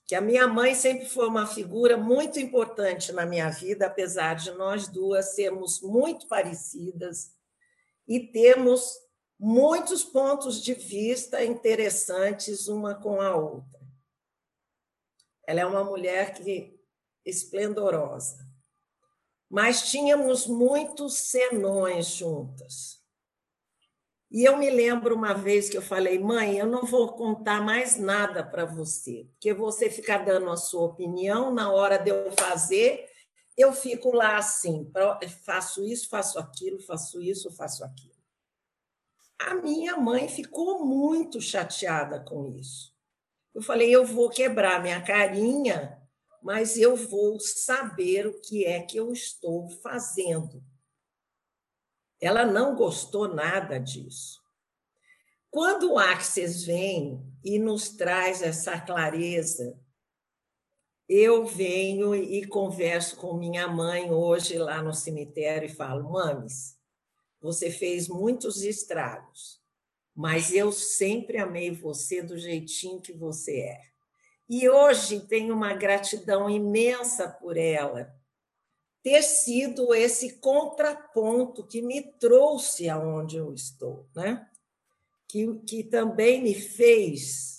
que 0.07 0.15
a 0.15 0.21
minha 0.21 0.47
mãe 0.47 0.73
sempre 0.73 1.05
foi 1.05 1.27
uma 1.27 1.45
figura 1.45 1.97
muito 1.97 2.39
importante 2.39 3.11
na 3.11 3.25
minha 3.25 3.49
vida, 3.49 3.87
apesar 3.87 4.35
de 4.35 4.51
nós 4.51 4.87
duas 4.87 5.35
sermos 5.35 5.81
muito 5.81 6.27
parecidas 6.27 7.35
e 8.07 8.19
temos 8.19 8.93
muitos 9.39 10.03
pontos 10.03 10.63
de 10.63 10.73
vista 10.73 11.43
interessantes 11.43 12.67
uma 12.67 12.95
com 12.95 13.21
a 13.21 13.35
outra. 13.35 13.79
Ela 15.45 15.61
é 15.61 15.65
uma 15.65 15.83
mulher 15.83 16.33
que 16.33 16.77
esplendorosa. 17.25 18.47
Mas 19.49 19.89
tínhamos 19.89 20.47
muitos 20.47 21.15
senões 21.15 22.07
juntas. 22.07 22.97
E 24.29 24.43
eu 24.43 24.57
me 24.57 24.69
lembro 24.69 25.15
uma 25.15 25.33
vez 25.33 25.69
que 25.69 25.77
eu 25.77 25.81
falei, 25.81 26.19
mãe, 26.19 26.57
eu 26.57 26.65
não 26.65 26.83
vou 26.83 27.13
contar 27.13 27.61
mais 27.61 27.97
nada 27.97 28.43
para 28.43 28.65
você, 28.65 29.25
porque 29.31 29.53
você 29.53 29.89
fica 29.89 30.17
dando 30.17 30.49
a 30.49 30.57
sua 30.57 30.83
opinião 30.83 31.53
na 31.53 31.71
hora 31.71 31.97
de 31.97 32.09
eu 32.09 32.29
fazer, 32.37 33.09
eu 33.57 33.73
fico 33.73 34.11
lá 34.11 34.37
assim, 34.37 34.89
faço 35.43 35.83
isso, 35.83 36.07
faço 36.07 36.37
aquilo, 36.37 36.79
faço 36.79 37.19
isso, 37.19 37.51
faço 37.51 37.83
aquilo. 37.83 38.15
A 39.39 39.55
minha 39.55 39.97
mãe 39.97 40.27
ficou 40.27 40.85
muito 40.85 41.41
chateada 41.41 42.19
com 42.19 42.55
isso. 42.55 42.95
Eu 43.53 43.61
falei, 43.61 43.89
eu 43.89 44.05
vou 44.05 44.29
quebrar 44.29 44.81
minha 44.81 45.01
carinha, 45.01 45.99
mas 46.41 46.77
eu 46.77 46.95
vou 46.95 47.39
saber 47.39 48.27
o 48.27 48.39
que 48.39 48.65
é 48.65 48.81
que 48.81 48.97
eu 48.97 49.11
estou 49.11 49.67
fazendo. 49.69 50.63
Ela 52.21 52.45
não 52.45 52.75
gostou 52.75 53.27
nada 53.27 53.79
disso. 53.79 54.39
Quando 55.49 55.93
o 55.93 55.99
Axis 55.99 56.63
vem 56.63 57.23
e 57.43 57.57
nos 57.57 57.89
traz 57.89 58.43
essa 58.43 58.79
clareza, 58.79 59.79
eu 61.07 61.45
venho 61.45 62.13
e 62.15 62.45
converso 62.45 63.15
com 63.17 63.33
minha 63.33 63.67
mãe 63.67 64.11
hoje 64.11 64.57
lá 64.57 64.81
no 64.81 64.93
cemitério 64.93 65.67
e 65.67 65.73
falo: 65.73 66.11
Mames, 66.11 66.77
você 67.41 67.71
fez 67.71 68.07
muitos 68.07 68.63
estragos, 68.63 69.61
mas 70.15 70.53
eu 70.53 70.71
sempre 70.71 71.37
amei 71.37 71.71
você 71.71 72.21
do 72.21 72.37
jeitinho 72.37 73.01
que 73.01 73.13
você 73.13 73.59
é. 73.59 73.81
E 74.49 74.67
hoje 74.69 75.21
tenho 75.21 75.53
uma 75.53 75.73
gratidão 75.73 76.49
imensa 76.49 77.27
por 77.27 77.57
ela, 77.57 78.13
ter 79.03 79.21
sido 79.21 79.93
esse 79.93 80.37
contraponto 80.39 81.65
que 81.65 81.81
me 81.81 82.01
trouxe 82.01 82.89
aonde 82.89 83.37
eu 83.37 83.53
estou, 83.53 84.07
né? 84.15 84.47
que, 85.27 85.59
que 85.59 85.83
também 85.83 86.41
me 86.41 86.53
fez 86.53 87.56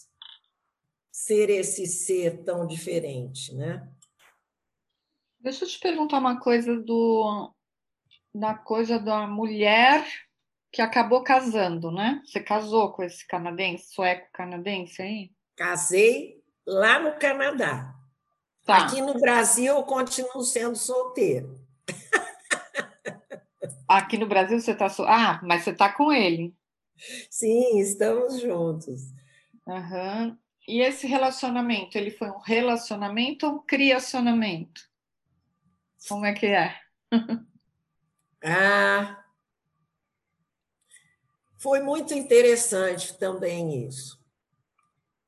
ser 1.18 1.50
esse 1.50 1.84
ser 1.86 2.44
tão 2.44 2.64
diferente. 2.64 3.52
Né? 3.52 3.86
Deixa 5.40 5.64
eu 5.64 5.68
te 5.68 5.78
perguntar 5.80 6.18
uma 6.18 6.38
coisa 6.38 6.80
do 6.80 7.52
da 8.32 8.54
coisa 8.54 9.00
da 9.00 9.26
mulher 9.26 10.06
que 10.70 10.80
acabou 10.80 11.24
casando, 11.24 11.90
né? 11.90 12.22
Você 12.24 12.40
casou 12.40 12.92
com 12.92 13.02
esse 13.02 13.26
canadense, 13.26 13.92
sueco-canadense 13.92 15.02
aí? 15.02 15.32
Casei 15.56 16.40
lá 16.64 17.00
no 17.00 17.18
Canadá. 17.18 17.94
Tá. 18.64 18.84
Aqui 18.84 19.00
no 19.00 19.18
Brasil 19.18 19.74
eu 19.74 19.82
continuo 19.82 20.42
sendo 20.42 20.76
solteiro. 20.76 21.58
Aqui 23.88 24.18
no 24.18 24.28
Brasil 24.28 24.60
você 24.60 24.72
está 24.72 24.88
so... 24.88 25.02
Ah, 25.04 25.40
mas 25.42 25.64
você 25.64 25.70
está 25.70 25.92
com 25.92 26.12
ele. 26.12 26.54
Sim, 27.30 27.80
estamos 27.80 28.40
juntos. 28.40 29.00
Uhum. 29.66 30.38
E 30.68 30.82
esse 30.82 31.06
relacionamento, 31.06 31.96
ele 31.96 32.10
foi 32.10 32.28
um 32.28 32.40
relacionamento 32.40 33.46
ou 33.46 33.54
um 33.54 33.58
criacionamento? 33.60 34.82
Como 36.06 36.26
é 36.26 36.34
que 36.34 36.44
é? 36.44 36.78
ah, 38.44 39.24
foi 41.56 41.80
muito 41.80 42.12
interessante 42.12 43.16
também 43.16 43.86
isso. 43.86 44.22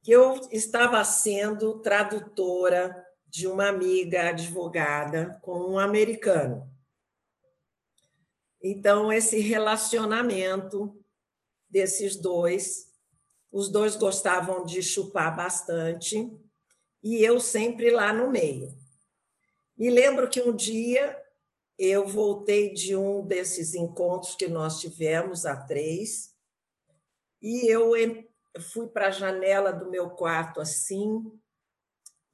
Que 0.02 0.12
eu 0.12 0.46
estava 0.52 1.02
sendo 1.04 1.80
tradutora 1.80 3.02
de 3.26 3.46
uma 3.46 3.66
amiga 3.68 4.28
advogada 4.28 5.38
com 5.40 5.72
um 5.72 5.78
americano. 5.78 6.70
Então, 8.62 9.10
esse 9.10 9.40
relacionamento 9.40 11.02
desses 11.66 12.14
dois, 12.14 12.89
os 13.50 13.68
dois 13.68 13.96
gostavam 13.96 14.64
de 14.64 14.82
chupar 14.82 15.34
bastante, 15.36 16.30
e 17.02 17.24
eu 17.24 17.40
sempre 17.40 17.90
lá 17.90 18.12
no 18.12 18.30
meio. 18.30 18.72
Me 19.76 19.90
lembro 19.90 20.28
que 20.28 20.40
um 20.40 20.54
dia 20.54 21.20
eu 21.78 22.06
voltei 22.06 22.72
de 22.72 22.94
um 22.94 23.26
desses 23.26 23.74
encontros 23.74 24.34
que 24.34 24.46
nós 24.46 24.80
tivemos 24.80 25.46
a 25.46 25.56
três, 25.56 26.34
e 27.42 27.66
eu 27.66 27.92
fui 28.72 28.86
para 28.86 29.08
a 29.08 29.10
janela 29.10 29.72
do 29.72 29.90
meu 29.90 30.10
quarto 30.10 30.60
assim, 30.60 31.24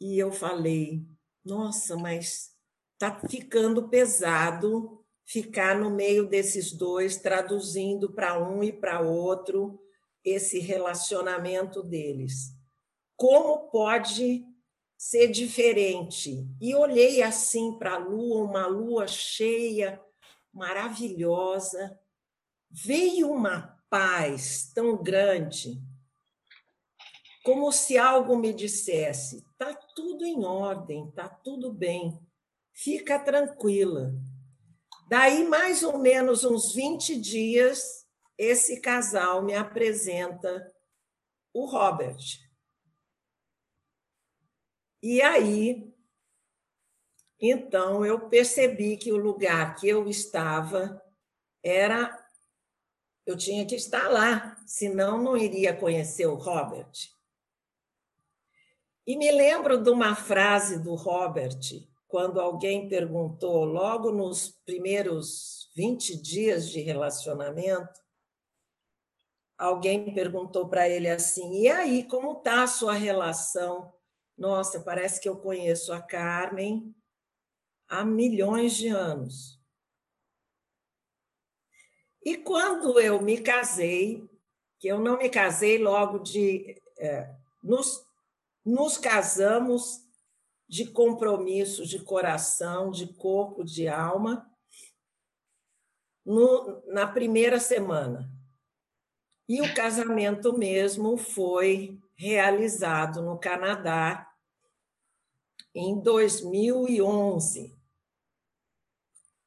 e 0.00 0.18
eu 0.18 0.32
falei: 0.32 1.06
nossa, 1.44 1.96
mas 1.96 2.52
está 2.92 3.20
ficando 3.28 3.88
pesado 3.88 5.02
ficar 5.25 5.78
no 5.78 5.90
meio 5.90 6.28
desses 6.28 6.73
dois, 6.73 7.16
traduzindo 7.16 8.12
para 8.12 8.38
um 8.38 8.62
e 8.62 8.73
para 8.73 9.00
outro 9.00 9.80
esse 10.26 10.59
relacionamento 10.59 11.85
deles. 11.85 12.52
Como 13.16 13.71
pode 13.71 14.45
ser 14.99 15.28
diferente? 15.28 16.45
E 16.61 16.75
olhei 16.75 17.23
assim 17.23 17.78
para 17.78 17.95
a 17.95 17.99
lua, 17.99 18.42
uma 18.42 18.66
lua 18.66 19.06
cheia, 19.06 20.02
maravilhosa. 20.52 21.99
Veio 22.68 23.30
uma 23.30 23.80
paz 23.88 24.73
tão 24.75 25.00
grande, 25.00 25.80
como 27.45 27.71
se 27.71 27.97
algo 27.97 28.37
me 28.37 28.52
dissesse: 28.52 29.45
está 29.52 29.73
tudo 29.95 30.25
em 30.25 30.45
ordem, 30.45 31.09
está 31.09 31.28
tudo 31.28 31.73
bem, 31.73 32.21
fica 32.75 33.18
tranquila. 33.18 34.12
Daí, 35.09 35.47
mais 35.47 35.85
ou 35.85 35.99
menos 35.99 36.42
uns 36.42 36.75
20 36.75 37.21
dias, 37.21 38.05
esse 38.38 38.80
casal 38.80 39.42
me 39.42 39.54
apresenta 39.54 40.72
o 41.52 41.64
Robert. 41.64 42.18
E 45.02 45.22
aí, 45.22 45.94
então, 47.38 48.04
eu 48.04 48.28
percebi 48.28 48.96
que 48.96 49.12
o 49.12 49.16
lugar 49.16 49.76
que 49.76 49.88
eu 49.88 50.08
estava 50.08 51.02
era. 51.62 52.24
Eu 53.26 53.36
tinha 53.36 53.66
que 53.66 53.74
estar 53.74 54.08
lá, 54.08 54.56
senão 54.66 55.20
não 55.20 55.36
iria 55.36 55.74
conhecer 55.76 56.26
o 56.26 56.36
Robert. 56.36 56.92
E 59.04 59.16
me 59.16 59.30
lembro 59.32 59.82
de 59.82 59.90
uma 59.90 60.14
frase 60.14 60.78
do 60.78 60.94
Robert, 60.94 61.58
quando 62.06 62.40
alguém 62.40 62.88
perguntou, 62.88 63.64
logo 63.64 64.12
nos 64.12 64.48
primeiros 64.64 65.70
20 65.74 66.20
dias 66.22 66.70
de 66.70 66.80
relacionamento, 66.80 68.00
alguém 69.58 70.12
perguntou 70.14 70.68
para 70.68 70.88
ele 70.88 71.08
assim: 71.08 71.62
e 71.62 71.68
aí, 71.68 72.04
como 72.04 72.38
está 72.38 72.62
a 72.62 72.66
sua 72.66 72.94
relação? 72.94 73.92
Nossa, 74.36 74.80
parece 74.80 75.20
que 75.20 75.28
eu 75.28 75.36
conheço 75.36 75.92
a 75.92 76.00
Carmen 76.00 76.94
há 77.88 78.04
milhões 78.04 78.75
de 78.75 78.88
anos. 78.88 79.60
E 82.25 82.36
quando 82.36 82.98
eu 83.00 83.22
me 83.22 83.40
casei, 83.40 84.28
que 84.78 84.88
eu 84.88 84.98
não 84.98 85.18
me 85.18 85.28
casei 85.28 85.78
logo 85.78 86.18
de. 86.18 86.80
É, 86.98 87.34
nos, 87.62 88.04
nos 88.64 88.99
casamos 88.99 90.06
de 90.69 90.86
compromisso 90.90 91.86
de 91.86 92.00
coração, 92.00 92.90
de 92.90 93.12
corpo, 93.14 93.62
de 93.62 93.86
alma, 93.86 94.50
no, 96.25 96.82
na 96.86 97.06
primeira 97.06 97.60
semana. 97.60 98.35
E 99.49 99.61
o 99.61 99.75
casamento 99.75 100.56
mesmo 100.56 101.17
foi 101.17 102.00
realizado 102.17 103.23
no 103.23 103.39
Canadá 103.39 104.26
em 105.75 106.00
2011, 106.00 107.76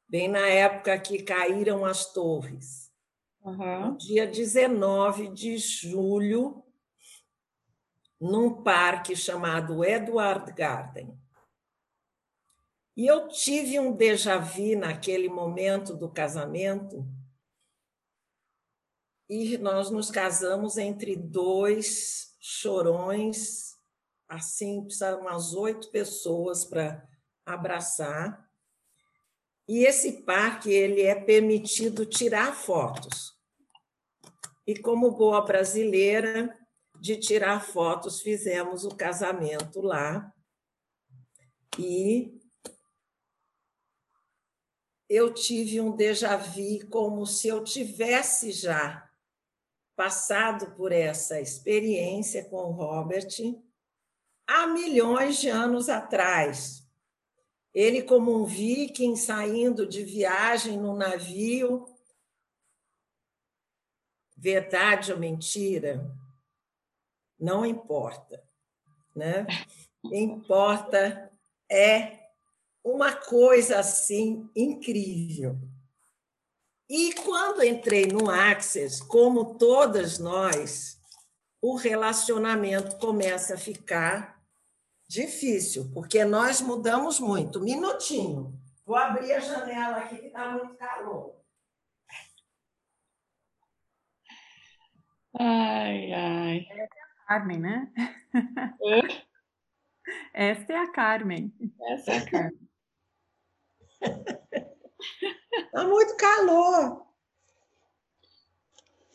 bem 0.08 0.28
na 0.28 0.46
época 0.46 0.98
que 0.98 1.22
caíram 1.22 1.84
as 1.84 2.12
torres. 2.12 2.90
Uhum. 3.42 3.90
No 3.90 3.98
dia 3.98 4.26
19 4.26 5.28
de 5.28 5.58
julho 5.58 6.64
num 8.20 8.62
parque 8.62 9.16
chamado 9.16 9.82
Edward 9.82 10.52
Garden. 10.52 11.18
E 12.96 13.06
eu 13.06 13.28
tive 13.28 13.80
um 13.80 13.92
déjà 13.92 14.36
vu 14.36 14.76
naquele 14.76 15.28
momento 15.28 15.96
do 15.96 16.08
casamento, 16.10 17.06
e 19.30 19.56
nós 19.58 19.92
nos 19.92 20.10
casamos 20.10 20.76
entre 20.76 21.14
dois 21.14 22.34
chorões, 22.40 23.76
assim, 24.28 24.82
precisaram 24.82 25.20
umas 25.20 25.54
oito 25.54 25.88
pessoas 25.92 26.64
para 26.64 27.08
abraçar. 27.46 28.44
E 29.68 29.84
esse 29.84 30.22
parque 30.22 30.72
ele 30.72 31.02
é 31.02 31.14
permitido 31.14 32.04
tirar 32.04 32.56
fotos. 32.56 33.38
E 34.66 34.76
como 34.76 35.12
boa 35.12 35.42
brasileira, 35.42 36.58
de 37.00 37.16
tirar 37.16 37.64
fotos, 37.64 38.20
fizemos 38.20 38.84
o 38.84 38.96
casamento 38.96 39.80
lá. 39.80 40.34
E 41.78 42.36
eu 45.08 45.32
tive 45.32 45.80
um 45.80 45.94
déjà 45.94 46.36
vu 46.36 46.84
como 46.88 47.24
se 47.24 47.46
eu 47.46 47.62
tivesse 47.62 48.50
já 48.50 49.08
passado 50.00 50.70
por 50.76 50.92
essa 50.92 51.38
experiência 51.38 52.42
com 52.48 52.56
o 52.56 52.72
Robert 52.72 53.28
há 54.46 54.66
milhões 54.66 55.36
de 55.36 55.50
anos 55.50 55.90
atrás. 55.90 56.88
Ele, 57.74 58.02
como 58.02 58.34
um 58.34 58.46
viking 58.46 59.14
saindo 59.14 59.86
de 59.86 60.02
viagem 60.02 60.78
no 60.78 60.96
navio. 60.96 61.84
Verdade 64.34 65.12
ou 65.12 65.18
mentira? 65.18 66.10
não 67.38 67.66
importa, 67.66 68.42
né? 69.14 69.46
Importa 70.04 71.30
é 71.70 72.30
uma 72.82 73.14
coisa 73.14 73.78
assim 73.78 74.48
incrível. 74.56 75.58
E 76.90 77.14
quando 77.22 77.62
entrei 77.62 78.06
no 78.06 78.28
Access, 78.28 79.00
como 79.00 79.56
todas 79.56 80.18
nós, 80.18 81.00
o 81.62 81.76
relacionamento 81.76 82.98
começa 82.98 83.54
a 83.54 83.58
ficar 83.58 84.42
difícil, 85.08 85.88
porque 85.94 86.24
nós 86.24 86.60
mudamos 86.60 87.20
muito. 87.20 87.60
Minutinho. 87.60 88.58
Vou 88.84 88.96
abrir 88.96 89.32
a 89.34 89.38
janela 89.38 89.98
aqui 89.98 90.16
que 90.16 90.26
está 90.26 90.50
muito 90.50 90.74
calor. 90.74 91.40
Ai, 95.38 96.12
ai. 96.12 96.66
Carmen, 97.28 97.60
né? 97.60 97.92
Essa 100.34 100.72
é 100.72 100.76
a 100.76 100.90
Carmen. 100.90 101.54
Essa 101.92 102.10
é 102.10 102.18
a 102.18 102.30
Carmen. 102.30 102.68
Tá 105.72 105.84
muito 105.84 106.16
calor. 106.16 107.06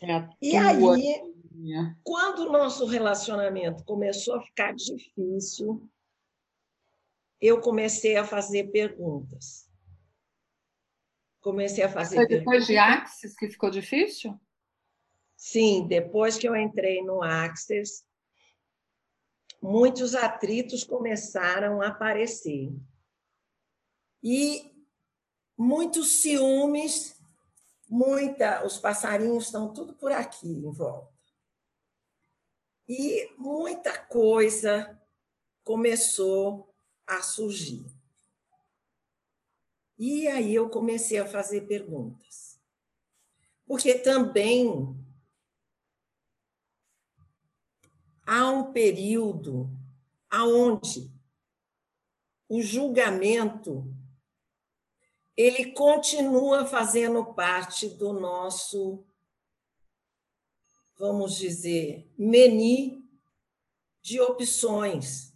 É 0.02 0.30
e 0.42 0.56
aí, 0.56 1.34
quando 2.04 2.40
o 2.40 2.52
nosso 2.52 2.86
relacionamento 2.86 3.84
começou 3.86 4.36
a 4.36 4.42
ficar 4.42 4.74
difícil, 4.74 5.90
eu 7.40 7.60
comecei 7.60 8.16
a 8.18 8.26
fazer 8.26 8.72
perguntas. 8.72 9.70
Comecei 11.42 11.84
a 11.84 11.90
fazer 11.90 12.16
Foi 12.18 12.28
depois 12.28 12.66
perguntas. 12.66 12.68
de 12.68 12.78
Axis 12.78 13.36
que 13.36 13.50
ficou 13.50 13.70
difícil? 13.70 14.40
Sim, 15.36 15.88
depois 15.88 16.38
que 16.38 16.48
eu 16.48 16.56
entrei 16.56 17.02
no 17.04 17.22
Access, 17.22 18.04
muitos 19.62 20.16
atritos 20.16 20.84
começaram 20.84 21.82
a 21.82 21.88
aparecer. 21.88 22.74
E 24.24 24.75
muitos 25.58 26.22
ciúmes, 26.22 27.16
muita, 27.90 28.66
os 28.66 28.78
passarinhos 28.78 29.46
estão 29.46 29.74
tudo 29.74 29.94
por 29.94 30.12
aqui 30.12 30.48
em 30.48 30.72
volta. 30.72 31.14
E 32.88 33.34
muita 33.38 33.98
coisa 33.98 35.02
começou 35.64 36.74
a 37.08 37.22
surgir. 37.22 37.86
E 39.98 40.28
aí 40.28 40.54
eu 40.54 40.70
comecei 40.70 41.18
a 41.18 41.26
fazer 41.26 41.62
perguntas. 41.62 42.60
Porque 43.66 43.96
também 43.96 44.96
há 48.26 48.50
um 48.50 48.72
período 48.72 49.70
aonde 50.30 51.12
o 52.48 52.62
julgamento 52.62 53.95
ele 55.36 55.72
continua 55.72 56.66
fazendo 56.66 57.34
parte 57.34 57.90
do 57.90 58.14
nosso, 58.14 59.04
vamos 60.98 61.36
dizer, 61.36 62.10
menu 62.18 63.04
de 64.02 64.22
opções. 64.22 65.34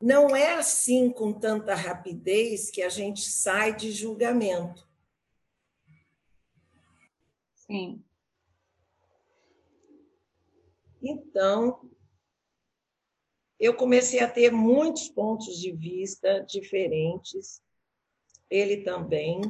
Não 0.00 0.34
é 0.34 0.54
assim 0.54 1.10
com 1.10 1.32
tanta 1.32 1.74
rapidez 1.74 2.70
que 2.70 2.82
a 2.82 2.88
gente 2.88 3.28
sai 3.28 3.76
de 3.76 3.90
julgamento. 3.90 4.88
Sim. 7.54 8.02
Então, 11.02 11.90
eu 13.58 13.74
comecei 13.74 14.20
a 14.20 14.30
ter 14.30 14.50
muitos 14.50 15.08
pontos 15.08 15.58
de 15.58 15.72
vista 15.72 16.40
diferentes, 16.40 17.62
ele 18.50 18.78
também, 18.78 19.40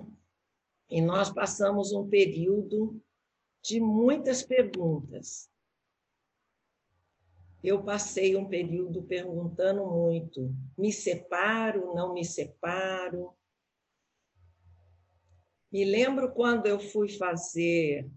e 0.91 1.01
nós 1.01 1.31
passamos 1.31 1.93
um 1.93 2.09
período 2.09 3.01
de 3.63 3.81
muitas 3.81 4.43
perguntas. 4.43 5.51
Eu 7.63 7.83
passei 7.83 8.37
um 8.37 8.49
período 8.49 9.03
perguntando 9.03 9.87
muito: 9.87 10.55
me 10.77 10.93
separo, 10.93 11.95
não 11.95 12.15
me 12.15 12.25
separo? 12.25 13.35
Me 15.71 15.85
lembro 15.85 16.33
quando 16.33 16.67
eu 16.67 16.81
fui 16.81 17.09
fazer 17.09 18.11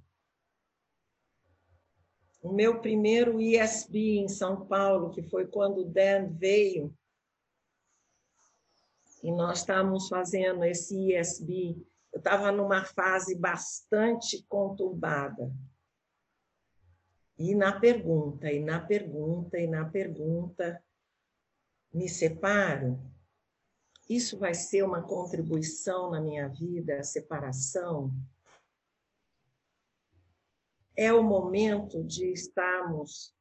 o 2.41 2.51
meu 2.51 2.81
primeiro 2.81 3.39
ISB 3.39 4.17
em 4.17 4.27
São 4.27 4.65
Paulo, 4.65 5.11
que 5.11 5.21
foi 5.23 5.47
quando 5.47 5.79
o 5.79 5.85
Dan 5.85 6.29
veio, 6.33 6.93
e 9.23 9.31
nós 9.31 9.59
estávamos 9.59 10.07
fazendo 10.09 10.63
esse 10.63 11.13
ISB. 11.13 11.83
Eu 12.11 12.19
estava 12.19 12.51
numa 12.51 12.83
fase 12.83 13.35
bastante 13.35 14.43
conturbada. 14.43 15.51
E 17.37 17.55
na 17.55 17.79
pergunta, 17.79 18.51
e 18.51 18.59
na 18.59 18.79
pergunta, 18.79 19.57
e 19.57 19.65
na 19.65 19.85
pergunta, 19.85 20.83
me 21.91 22.07
separo? 22.07 22.99
Isso 24.07 24.37
vai 24.37 24.53
ser 24.53 24.83
uma 24.83 25.01
contribuição 25.01 26.11
na 26.11 26.21
minha 26.21 26.47
vida, 26.49 26.99
a 26.99 27.03
separação? 27.03 28.11
é 30.95 31.11
o 31.11 31.23
momento 31.23 32.03
de 32.03 32.31
estarmos 32.31 33.33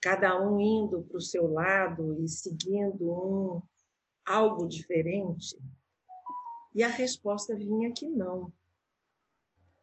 cada 0.00 0.40
um 0.40 0.60
indo 0.60 1.02
para 1.02 1.16
o 1.16 1.22
seu 1.22 1.50
lado 1.50 2.22
e 2.22 2.28
seguindo 2.28 3.10
um 3.10 3.62
algo 4.26 4.68
diferente? 4.68 5.56
E 6.74 6.82
a 6.82 6.88
resposta 6.88 7.54
vinha 7.54 7.92
que 7.92 8.06
não. 8.06 8.52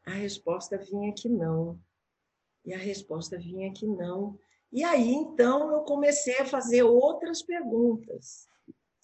A 0.05 0.11
resposta 0.11 0.77
vinha 0.77 1.13
que 1.13 1.29
não. 1.29 1.79
E 2.65 2.73
a 2.73 2.77
resposta 2.77 3.37
vinha 3.37 3.73
que 3.73 3.87
não. 3.87 4.37
E 4.71 4.83
aí, 4.83 5.11
então, 5.11 5.71
eu 5.71 5.83
comecei 5.83 6.37
a 6.39 6.45
fazer 6.45 6.83
outras 6.83 7.41
perguntas. 7.41 8.47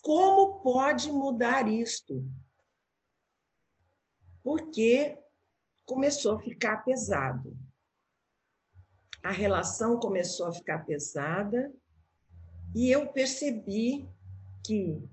Como 0.01 0.59
pode 0.61 1.11
mudar 1.11 1.67
isto? 1.67 2.23
Porque 4.43 5.17
começou 5.85 6.35
a 6.35 6.39
ficar 6.39 6.83
pesado. 6.83 7.57
A 9.23 9.31
relação 9.31 9.99
começou 9.99 10.47
a 10.47 10.53
ficar 10.53 10.85
pesada 10.85 11.73
e 12.73 12.89
eu 12.89 13.07
percebi 13.11 14.07
que 14.65 15.03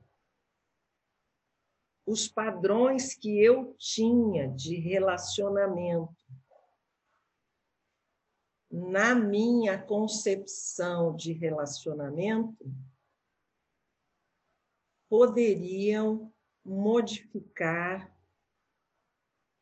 os 2.07 2.29
padrões 2.29 3.15
que 3.15 3.43
eu 3.43 3.75
tinha 3.77 4.49
de 4.49 4.77
relacionamento. 4.77 6.15
Na 8.71 9.15
minha 9.15 9.77
concepção 9.83 11.17
de 11.17 11.33
relacionamento 11.33 12.65
poderiam 15.09 16.33
modificar 16.65 18.15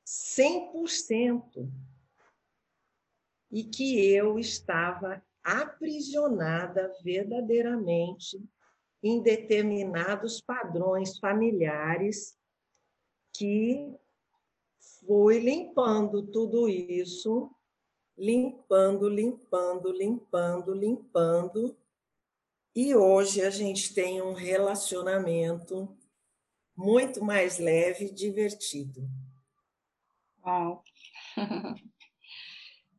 100%, 0.07 1.71
e 3.55 3.63
que 3.63 4.05
eu 4.05 4.37
estava 4.37 5.25
aprisionada 5.45 6.93
verdadeiramente 7.05 8.43
em 9.05 9.23
determinados 9.23 10.41
padrões 10.41 11.19
familiares 11.19 12.39
que 13.37 13.95
foi 15.07 15.39
limpando 15.41 16.27
tudo 16.27 16.67
isso, 16.71 17.55
limpando, 18.17 19.07
limpando, 19.07 19.93
limpando, 19.93 20.73
limpando. 20.75 21.77
E 22.75 22.95
hoje 22.95 23.43
a 23.43 23.51
gente 23.51 23.93
tem 23.93 24.23
um 24.23 24.33
relacionamento 24.33 25.95
muito 26.75 27.23
mais 27.23 27.59
leve 27.59 28.07
e 28.07 28.15
divertido. 28.15 29.07
Uau. 30.43 30.83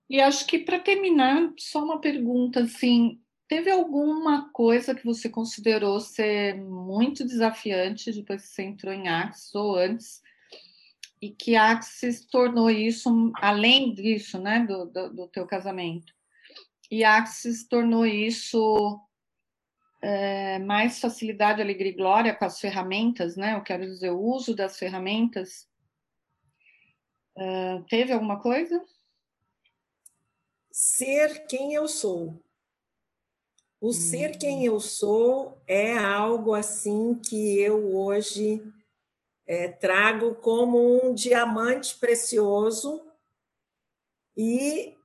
e 0.08 0.22
acho 0.22 0.46
que 0.46 0.60
para 0.60 0.80
terminar, 0.80 1.52
só 1.58 1.84
uma 1.84 2.00
pergunta 2.00 2.62
assim, 2.62 3.25
teve 3.56 3.72
alguma 3.72 4.50
coisa 4.50 4.94
que 4.94 5.06
você 5.06 5.30
considerou 5.30 6.02
ser 6.02 6.56
muito 6.58 7.24
desafiante 7.24 8.12
depois 8.12 8.42
que 8.42 8.50
você 8.50 8.64
entrou 8.64 8.94
em 8.94 9.08
Axis 9.08 9.56
ou 9.56 9.78
antes? 9.78 10.22
E 11.22 11.30
que 11.30 11.56
Axis 11.56 12.26
tornou 12.26 12.70
isso, 12.70 13.32
além 13.36 13.94
disso, 13.94 14.38
né, 14.38 14.60
do, 14.68 14.86
do, 14.88 15.10
do 15.14 15.28
teu 15.30 15.48
casamento, 15.48 16.14
e 16.92 17.06
Axis 17.06 17.66
tornou 17.66 18.06
isso 18.06 19.00
é, 20.02 20.60
mais 20.60 21.00
facilidade, 21.00 21.62
alegria 21.62 21.94
e 21.94 21.96
glória 21.96 22.36
com 22.36 22.44
as 22.44 22.60
ferramentas, 22.60 23.38
né? 23.38 23.56
Eu 23.56 23.64
quero 23.64 23.86
dizer, 23.86 24.12
o 24.12 24.20
uso 24.20 24.54
das 24.54 24.78
ferramentas 24.78 25.66
Uh, 27.38 27.84
teve 27.90 28.14
alguma 28.14 28.42
coisa? 28.42 28.82
Ser 30.72 31.46
quem 31.48 31.74
eu 31.74 31.86
sou. 31.86 32.42
O 33.86 33.90
hum. 33.90 33.94
ser 33.94 34.40
quem 34.40 34.66
eu 34.66 34.80
sou 34.80 35.62
é 35.68 35.96
algo 35.96 36.56
assim 36.56 37.14
que 37.14 37.60
eu 37.60 37.96
hoje 37.96 38.60
é, 39.46 39.68
trago 39.68 40.34
como 40.34 41.06
um 41.06 41.14
diamante 41.14 41.96
precioso 42.00 43.06
e 44.36 44.98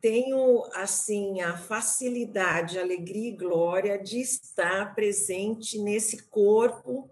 tenho 0.00 0.64
assim 0.72 1.42
a 1.42 1.56
facilidade, 1.56 2.76
alegria 2.76 3.28
e 3.28 3.36
glória 3.36 4.02
de 4.02 4.20
estar 4.20 4.92
presente 4.92 5.78
nesse 5.78 6.24
corpo 6.24 7.08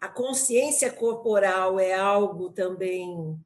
a 0.00 0.06
consciência 0.08 0.92
corporal 0.92 1.80
é 1.80 1.92
algo 1.92 2.50
também 2.50 3.36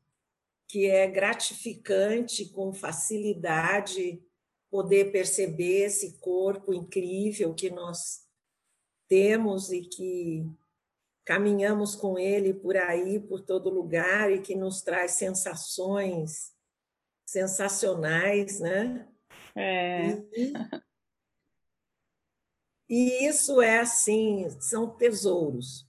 que 0.69 0.85
é 0.85 1.07
gratificante, 1.07 2.51
com 2.51 2.71
facilidade, 2.71 4.23
poder 4.77 5.11
perceber 5.11 5.87
esse 5.87 6.19
corpo 6.19 6.75
incrível 6.75 7.55
que 7.55 7.71
nós 7.71 8.27
temos 9.09 9.73
e 9.73 9.81
que 9.81 10.45
caminhamos 11.25 11.95
com 11.97 12.19
ele 12.19 12.53
por 12.53 12.77
aí, 12.77 13.19
por 13.19 13.41
todo 13.41 13.71
lugar 13.71 14.31
e 14.31 14.43
que 14.43 14.55
nos 14.55 14.83
traz 14.83 15.13
sensações 15.13 16.53
sensacionais, 17.25 18.61
né? 18.61 19.09
É. 19.55 20.11
E, 20.37 20.53
e 22.91 23.27
isso 23.27 23.63
é 23.63 23.79
assim, 23.79 24.47
são 24.61 24.91
tesouros 24.91 25.87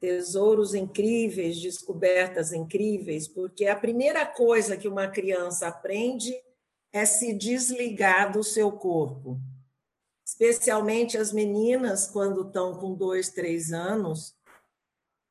tesouros 0.00 0.74
incríveis, 0.74 1.60
descobertas 1.60 2.52
incríveis, 2.52 3.26
porque 3.28 3.66
a 3.66 3.76
primeira 3.76 4.26
coisa 4.26 4.76
que 4.76 4.88
uma 4.88 5.08
criança 5.08 5.68
aprende 5.68 6.34
é 6.94 7.04
se 7.04 7.34
desligar 7.34 8.30
do 8.30 8.44
seu 8.44 8.70
corpo. 8.70 9.36
Especialmente 10.24 11.18
as 11.18 11.32
meninas, 11.32 12.06
quando 12.06 12.46
estão 12.46 12.78
com 12.78 12.94
dois, 12.94 13.30
três 13.30 13.72
anos, 13.72 14.32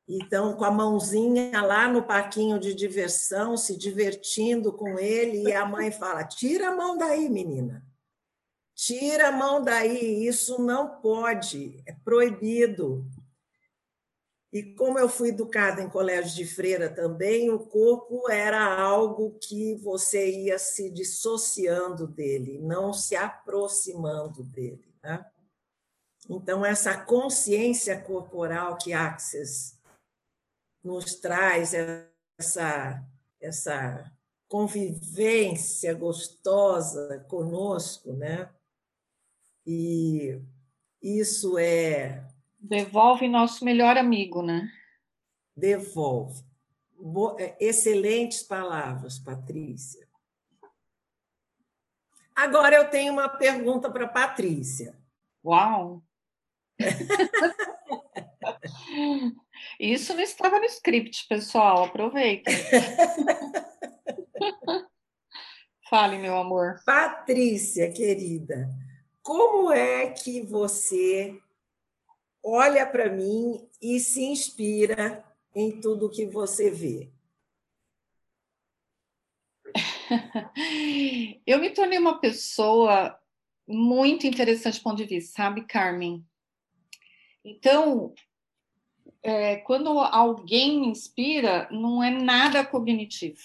e 0.06 0.21
estão 0.21 0.58
com 0.58 0.65
a 0.65 0.69
mãozinha 0.69 1.62
lá 1.62 1.88
no 1.88 2.04
parquinho 2.04 2.60
de 2.60 2.73
diversão, 2.73 3.56
se 3.56 3.78
divertindo 3.78 4.73
com 4.73 4.99
ele, 4.99 5.43
e 5.43 5.54
a 5.54 5.65
mãe 5.65 5.89
fala: 5.89 6.26
tira 6.26 6.67
a 6.67 6.76
mão 6.76 6.97
daí, 6.97 7.30
menina. 7.30 7.82
Tira 8.76 9.30
a 9.30 9.32
mão 9.32 9.63
daí, 9.63 10.28
isso 10.28 10.62
não 10.62 10.99
pode, 10.99 11.82
é 11.86 11.93
proibido. 12.04 13.06
E 14.54 14.62
como 14.76 15.00
eu 15.00 15.10
fui 15.10 15.30
educada 15.30 15.82
em 15.82 15.89
colégio 15.89 16.36
de 16.36 16.46
freira 16.46 16.88
também, 16.88 17.50
o 17.50 17.58
corpo 17.58 18.30
era 18.30 18.63
algo 18.80 19.36
que 19.39 19.74
você 19.78 20.30
ia 20.30 20.60
se 20.60 20.92
dissociando 20.92 22.06
dele, 22.06 22.60
não 22.60 22.94
se 22.94 23.16
aproximando 23.16 24.44
dele. 24.44 24.94
Né? 25.02 25.26
Então, 26.30 26.63
essa 26.63 26.96
consciência 27.04 28.00
corporal 28.00 28.78
que 28.78 28.94
Axis 28.94 29.76
nos 30.84 31.16
traz, 31.16 31.74
essa, 31.74 33.04
essa 33.42 34.13
convivência 34.48 35.96
gostosa 35.96 37.26
conosco, 37.28 38.13
né? 38.13 38.54
E 39.66 40.39
isso 41.02 41.58
é. 41.58 42.24
Devolve 42.63 43.28
nosso 43.28 43.65
melhor 43.65 43.97
amigo, 43.97 44.41
né? 44.41 44.71
Devolve. 45.54 46.41
É, 47.38 47.58
excelentes 47.60 48.41
palavras, 48.41 49.19
Patrícia. 49.19 50.08
Agora 52.34 52.78
eu 52.78 52.89
tenho 52.89 53.12
uma 53.12 53.28
pergunta 53.28 53.91
para 53.91 54.08
Patrícia. 54.08 54.97
Uau! 55.43 56.02
Isso 59.78 60.13
não 60.13 60.21
estava 60.21 60.58
no 60.58 60.65
script, 60.65 61.28
pessoal. 61.28 61.84
Aproveita. 61.84 62.49
Fale, 65.89 66.17
meu 66.17 66.38
amor. 66.38 66.82
Patrícia, 66.86 67.91
querida, 67.91 68.69
como 69.21 69.69
é 69.69 70.10
que 70.12 70.41
você 70.41 71.38
olha 72.43 72.86
para 72.86 73.10
mim 73.10 73.67
e 73.82 73.99
se 73.99 74.23
inspira 74.23 75.23
em 75.56 75.79
tudo 75.79 76.10
que 76.10 76.25
você 76.25 76.69
vê? 76.69 77.10
Eu 81.47 81.60
me 81.60 81.69
tornei 81.69 81.97
uma 81.97 82.19
pessoa 82.19 83.17
muito 83.67 84.27
interessante 84.27 84.79
do 84.79 84.84
ponto 84.84 84.97
de 84.97 85.06
vista, 85.06 85.38
sabe, 85.38 85.65
Carmen? 85.65 86.25
Então, 87.45 88.13
é, 89.21 89.58
quando 89.58 89.99
alguém 89.99 90.82
me 90.82 90.88
inspira, 90.88 91.67
não 91.71 92.03
é 92.03 92.10
nada 92.10 92.65
cognitivo. 92.65 93.41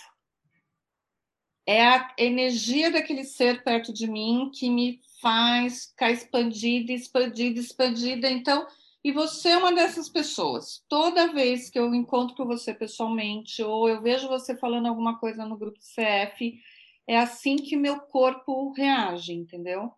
É 1.67 1.87
a 1.87 2.15
energia 2.17 2.91
daquele 2.91 3.25
ser 3.25 3.63
perto 3.63 3.93
de 3.93 4.07
mim 4.07 4.51
que 4.53 4.71
me 4.71 5.01
faz 5.21 5.87
ficar 5.87 6.11
expandida, 6.11 6.93
expandida, 6.93 7.61
expandida. 7.61 8.31
Então, 8.31 8.67
e 9.05 9.13
você 9.13 9.51
é 9.51 9.57
uma 9.57 9.73
dessas 9.73 10.09
pessoas. 10.09 10.83
Toda 10.89 11.33
vez 11.33 11.71
que 11.71 11.79
eu 11.79 11.95
encontro 11.95 12.37
com 12.37 12.45
você 12.45 12.75
pessoalmente, 12.75 13.63
ou 13.63 13.89
eu 13.89 14.03
vejo 14.03 14.29
você 14.29 14.57
falando 14.57 14.87
alguma 14.87 15.19
coisa 15.19 15.47
no 15.47 15.57
grupo 15.57 15.79
CF, 15.79 16.61
é 17.07 17.19
assim 17.19 17.57
que 17.57 17.77
meu 17.77 18.01
corpo 18.01 18.73
reage, 18.73 19.33
entendeu? 19.33 19.91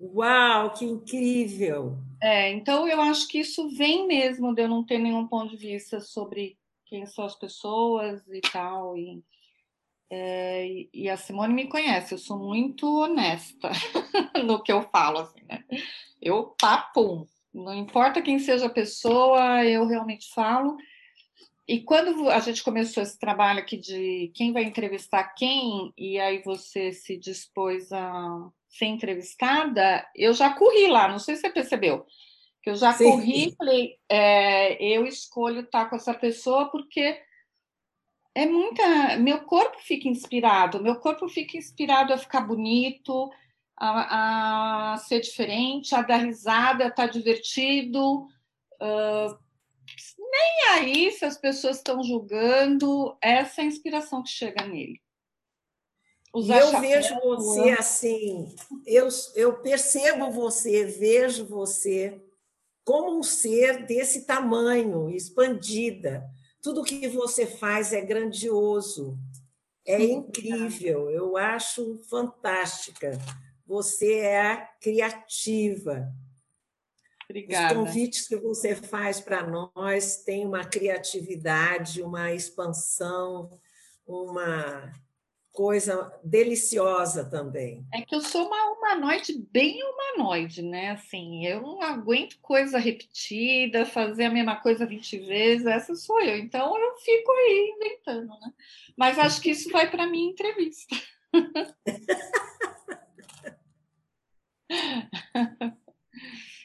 Uau, 0.00 0.72
que 0.74 0.84
incrível! 0.84 1.96
É, 2.20 2.50
então 2.50 2.86
eu 2.88 3.00
acho 3.00 3.28
que 3.28 3.38
isso 3.38 3.68
vem 3.70 4.06
mesmo 4.06 4.54
de 4.54 4.62
eu 4.62 4.68
não 4.68 4.84
ter 4.84 4.98
nenhum 4.98 5.26
ponto 5.26 5.50
de 5.50 5.56
vista 5.56 6.00
sobre 6.00 6.58
quem 6.86 7.06
são 7.06 7.24
as 7.24 7.36
pessoas 7.36 8.20
e 8.28 8.40
tal. 8.40 8.96
E, 8.96 9.22
é, 10.10 10.86
e 10.92 11.08
a 11.08 11.16
Simone 11.16 11.54
me 11.54 11.68
conhece, 11.68 12.14
eu 12.14 12.18
sou 12.18 12.38
muito 12.38 12.86
honesta 13.00 13.70
no 14.44 14.62
que 14.62 14.70
eu 14.70 14.82
falo, 14.82 15.20
assim, 15.20 15.42
né? 15.44 15.64
Eu 16.20 16.54
papum, 16.60 17.26
não 17.52 17.74
importa 17.74 18.22
quem 18.22 18.38
seja 18.38 18.66
a 18.66 18.70
pessoa, 18.70 19.64
eu 19.64 19.86
realmente 19.86 20.32
falo. 20.32 20.76
E 21.66 21.80
quando 21.80 22.28
a 22.28 22.40
gente 22.40 22.62
começou 22.62 23.02
esse 23.02 23.18
trabalho 23.18 23.60
aqui 23.60 23.76
de 23.76 24.32
quem 24.34 24.52
vai 24.52 24.64
entrevistar 24.64 25.34
quem, 25.34 25.92
e 25.96 26.18
aí 26.18 26.42
você 26.42 26.92
se 26.92 27.16
dispôs 27.16 27.92
a 27.92 28.50
ser 28.68 28.86
entrevistada, 28.86 30.06
eu 30.16 30.32
já 30.32 30.52
corri 30.54 30.88
lá, 30.88 31.08
não 31.08 31.18
sei 31.18 31.36
se 31.36 31.42
você 31.42 31.50
percebeu, 31.50 32.04
que 32.62 32.70
eu 32.70 32.74
já 32.74 32.92
Sim. 32.92 33.04
corri 33.04 33.48
e 33.48 33.56
falei, 33.56 33.96
é, 34.08 34.82
eu 34.82 35.06
escolho 35.06 35.60
estar 35.60 35.88
com 35.88 35.96
essa 35.96 36.14
pessoa 36.14 36.70
porque 36.70 37.20
é 38.34 38.46
muita. 38.46 39.16
Meu 39.18 39.42
corpo 39.42 39.78
fica 39.80 40.08
inspirado, 40.08 40.82
meu 40.82 40.96
corpo 40.96 41.28
fica 41.28 41.56
inspirado 41.56 42.12
a 42.12 42.18
ficar 42.18 42.40
bonito, 42.40 43.30
a, 43.76 44.92
a 44.92 44.96
ser 44.98 45.20
diferente, 45.20 45.94
a 45.94 46.02
dar 46.02 46.18
risada, 46.18 46.84
a 46.84 46.88
estar 46.88 47.06
divertido. 47.06 48.26
Uh, 48.80 49.38
nem 50.18 50.68
aí 50.70 51.10
se 51.12 51.24
as 51.24 51.36
pessoas 51.36 51.76
estão 51.76 52.02
julgando, 52.02 53.16
essa 53.20 53.60
é 53.60 53.64
a 53.64 53.66
inspiração 53.66 54.22
que 54.22 54.30
chega 54.30 54.66
nele. 54.66 55.00
Usar 56.34 56.60
eu 56.60 56.80
vejo 56.80 57.14
você 57.20 57.70
assim, 57.72 58.54
eu, 58.86 59.06
eu 59.34 59.60
percebo 59.60 60.30
você, 60.30 60.84
vejo 60.84 61.46
você 61.46 62.22
como 62.84 63.18
um 63.18 63.22
ser 63.22 63.84
desse 63.84 64.24
tamanho, 64.26 65.10
expandida. 65.10 66.24
Tudo 66.62 66.82
que 66.84 67.06
você 67.08 67.46
faz 67.46 67.92
é 67.92 68.00
grandioso, 68.00 69.18
é 69.86 70.02
incrível, 70.02 71.10
eu 71.10 71.36
acho 71.36 72.00
fantástica. 72.08 73.18
Você 73.72 74.18
é 74.18 74.68
criativa. 74.82 76.12
Obrigada. 77.24 77.72
Os 77.72 77.86
convites 77.86 78.28
que 78.28 78.36
você 78.36 78.76
faz 78.76 79.18
para 79.18 79.46
nós 79.46 80.18
têm 80.18 80.44
uma 80.44 80.62
criatividade, 80.62 82.02
uma 82.02 82.34
expansão, 82.34 83.48
uma 84.06 84.92
coisa 85.50 86.12
deliciosa 86.22 87.24
também. 87.24 87.82
É 87.94 88.02
que 88.02 88.14
eu 88.14 88.20
sou 88.20 88.46
uma 88.46 88.72
humanoide 88.72 89.42
bem 89.50 89.80
humanoide, 89.82 90.60
né? 90.60 90.90
Assim, 90.90 91.46
eu 91.46 91.62
não 91.62 91.80
aguento 91.80 92.38
coisa 92.42 92.76
repetida, 92.76 93.86
fazer 93.86 94.24
a 94.24 94.30
mesma 94.30 94.56
coisa 94.56 94.84
20 94.84 95.18
vezes, 95.20 95.66
essa 95.66 95.94
sou 95.94 96.20
eu. 96.20 96.36
Então 96.36 96.76
eu 96.78 96.94
fico 96.98 97.32
aí 97.32 97.74
inventando, 97.74 98.38
né? 98.38 98.52
Mas 98.94 99.18
acho 99.18 99.40
que 99.40 99.48
isso 99.48 99.70
vai 99.70 99.90
para 99.90 100.06
minha 100.06 100.30
entrevista. 100.30 100.94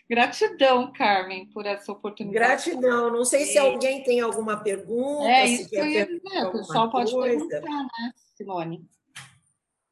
Gratidão, 0.09 0.93
Carmen, 0.93 1.49
por 1.49 1.65
essa 1.65 1.91
oportunidade. 1.91 2.71
Gratidão. 2.71 3.11
Não 3.11 3.25
sei 3.25 3.45
se 3.45 3.57
alguém 3.57 4.03
tem 4.03 4.21
alguma 4.21 4.55
pergunta. 4.63 5.27
É 5.27 5.45
isso 5.45 5.69
que 5.69 5.75
eu 5.75 5.85
ia 5.85 6.05
dizer. 6.05 6.45
O 6.45 6.51
pessoal 6.53 6.89
pode 6.89 7.13
perguntar, 7.13 7.61
né? 7.61 8.11
Simone? 8.35 8.87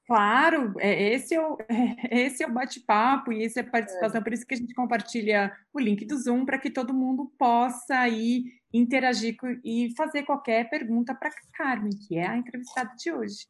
Claro, 0.08 0.76
é, 0.80 1.14
esse 1.14 1.34
é 1.34 1.42
o, 1.42 1.58
esse 2.12 2.44
é 2.44 2.48
o 2.48 2.54
bate-papo 2.54 3.34
e 3.34 3.44
esse 3.44 3.60
é 3.60 3.64
a 3.64 3.70
participação, 3.70 4.22
é. 4.22 4.24
por 4.24 4.34
isso 4.34 4.46
que 4.46 4.54
a 4.54 4.58
gente 4.58 4.74
compartilha 4.74 5.52
o 5.74 5.80
link 5.80 6.06
do 6.06 6.16
Zoom 6.18 6.46
para 6.46 6.60
que 6.60 6.70
todo 6.70 6.94
mundo 6.94 7.34
possa 7.40 7.98
aí 7.98 8.44
interagir 8.72 9.36
e 9.64 9.94
fazer 9.96 10.24
qualquer 10.24 10.70
pergunta 10.70 11.16
para 11.16 11.30
a 11.30 11.58
Carmen, 11.58 11.90
que 12.08 12.18
é 12.18 12.28
a 12.28 12.38
entrevistada 12.38 12.94
de 12.96 13.12
hoje. 13.12 13.48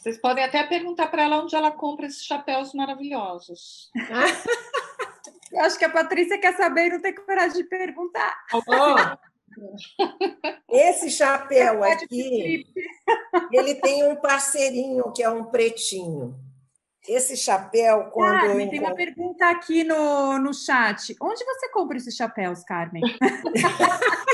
Vocês 0.00 0.18
podem 0.18 0.44
até 0.44 0.62
perguntar 0.64 1.06
para 1.08 1.24
ela 1.24 1.42
onde 1.42 1.54
ela 1.54 1.70
compra 1.70 2.06
esses 2.06 2.24
chapéus 2.24 2.74
maravilhosos. 2.74 3.90
Eu 5.52 5.60
acho 5.60 5.78
que 5.78 5.84
a 5.84 5.90
Patrícia 5.90 6.38
quer 6.38 6.56
saber 6.56 6.86
e 6.86 6.90
não 6.90 7.00
tem 7.00 7.14
coragem 7.14 7.62
de 7.62 7.64
perguntar. 7.64 8.36
Oh. 8.52 8.62
Esse 10.68 11.10
chapéu 11.10 11.84
aqui, 11.84 12.66
ele 13.52 13.76
tem 13.76 14.02
um 14.10 14.16
parceirinho 14.16 15.12
que 15.12 15.22
é 15.22 15.30
um 15.30 15.44
pretinho. 15.44 16.34
Esse 17.06 17.36
chapéu, 17.36 18.10
quando 18.10 18.40
Carmen, 18.40 18.50
eu 18.50 18.60
encontro... 18.62 18.70
tem 18.70 18.80
uma 18.80 18.94
pergunta 18.96 19.48
aqui 19.50 19.84
no, 19.84 20.38
no 20.38 20.52
chat. 20.54 21.14
Onde 21.20 21.44
você 21.44 21.68
compra 21.68 21.98
esses 21.98 22.16
chapéus, 22.16 22.64
Carmen? 22.64 23.02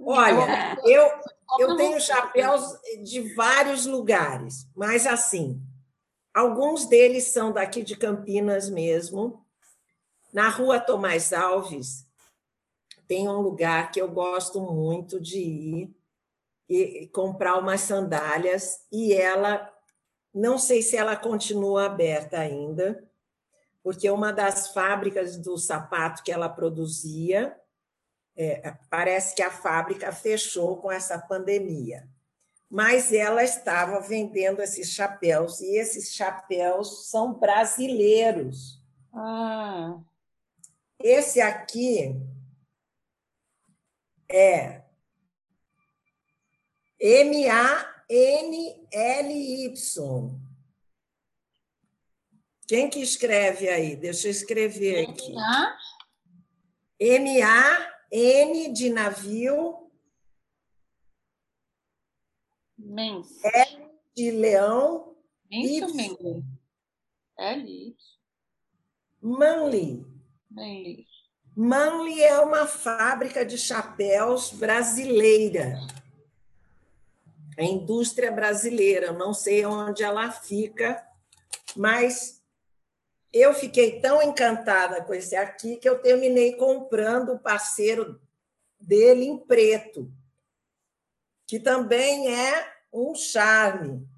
Olha, 0.00 0.78
eu, 0.84 1.10
eu 1.58 1.76
tenho 1.76 2.00
chapéus 2.00 2.78
de 3.02 3.34
vários 3.34 3.86
lugares, 3.86 4.68
mas 4.74 5.06
assim, 5.06 5.60
alguns 6.32 6.86
deles 6.86 7.24
são 7.24 7.52
daqui 7.52 7.82
de 7.82 7.96
Campinas 7.96 8.68
mesmo. 8.68 9.44
Na 10.32 10.48
rua 10.48 10.80
Tomás 10.80 11.32
Alves, 11.32 12.06
tem 13.06 13.28
um 13.28 13.40
lugar 13.40 13.90
que 13.92 14.00
eu 14.00 14.08
gosto 14.08 14.60
muito 14.60 15.20
de 15.20 15.38
ir 15.38 15.96
e 16.68 17.06
comprar 17.08 17.58
umas 17.58 17.82
sandálias 17.82 18.80
e 18.90 19.12
ela 19.12 19.70
não 20.32 20.58
sei 20.58 20.82
se 20.82 20.96
ela 20.96 21.14
continua 21.14 21.86
aberta 21.86 22.38
ainda, 22.38 23.08
porque 23.82 24.10
uma 24.10 24.32
das 24.32 24.68
fábricas 24.72 25.36
do 25.36 25.56
sapato 25.56 26.24
que 26.24 26.32
ela 26.32 26.48
produzia 26.48 27.56
é, 28.36 28.76
parece 28.90 29.34
que 29.34 29.42
a 29.42 29.50
fábrica 29.50 30.12
fechou 30.12 30.76
com 30.78 30.90
essa 30.90 31.18
pandemia. 31.18 32.08
Mas 32.68 33.12
ela 33.12 33.44
estava 33.44 34.00
vendendo 34.00 34.60
esses 34.60 34.90
chapéus, 34.90 35.60
e 35.60 35.76
esses 35.76 36.12
chapéus 36.14 37.08
são 37.08 37.34
brasileiros. 37.34 38.82
Ah. 39.12 40.00
Esse 40.98 41.40
aqui 41.40 42.20
É. 44.28 44.82
M-A-N-L-Y. 46.98 47.94
Quem 52.66 52.88
que 52.88 53.00
escreve 53.00 53.68
aí? 53.68 53.94
Deixa 53.94 54.26
eu 54.26 54.30
escrever 54.30 55.06
aqui. 55.06 55.34
M-A-N 58.14 58.72
de 58.72 58.90
navio. 58.90 59.90
Mens. 62.78 63.42
L 63.42 63.90
de 64.14 64.30
leão. 64.30 65.16
Menso, 65.50 65.96
Menli. 65.96 66.44
L. 67.36 67.96
Manly. 69.20 70.06
Manly. 70.48 71.06
Manly 71.56 72.22
é 72.22 72.38
uma 72.38 72.68
fábrica 72.68 73.44
de 73.44 73.58
chapéus 73.58 74.52
brasileira. 74.52 75.80
A 77.58 77.64
indústria 77.64 78.30
brasileira, 78.30 79.12
não 79.12 79.34
sei 79.34 79.66
onde 79.66 80.04
ela 80.04 80.30
fica, 80.30 81.04
mas 81.76 82.33
eu 83.34 83.52
fiquei 83.52 84.00
tão 84.00 84.22
encantada 84.22 85.02
com 85.02 85.12
esse 85.12 85.36
aqui 85.36 85.76
que 85.76 85.88
eu 85.88 85.98
terminei 86.00 86.56
comprando 86.56 87.32
o 87.32 87.38
parceiro 87.38 88.18
dele 88.80 89.26
em 89.26 89.36
preto, 89.36 90.10
que 91.46 91.58
também 91.58 92.32
é 92.34 92.72
um 92.92 93.14
charme 93.14 94.08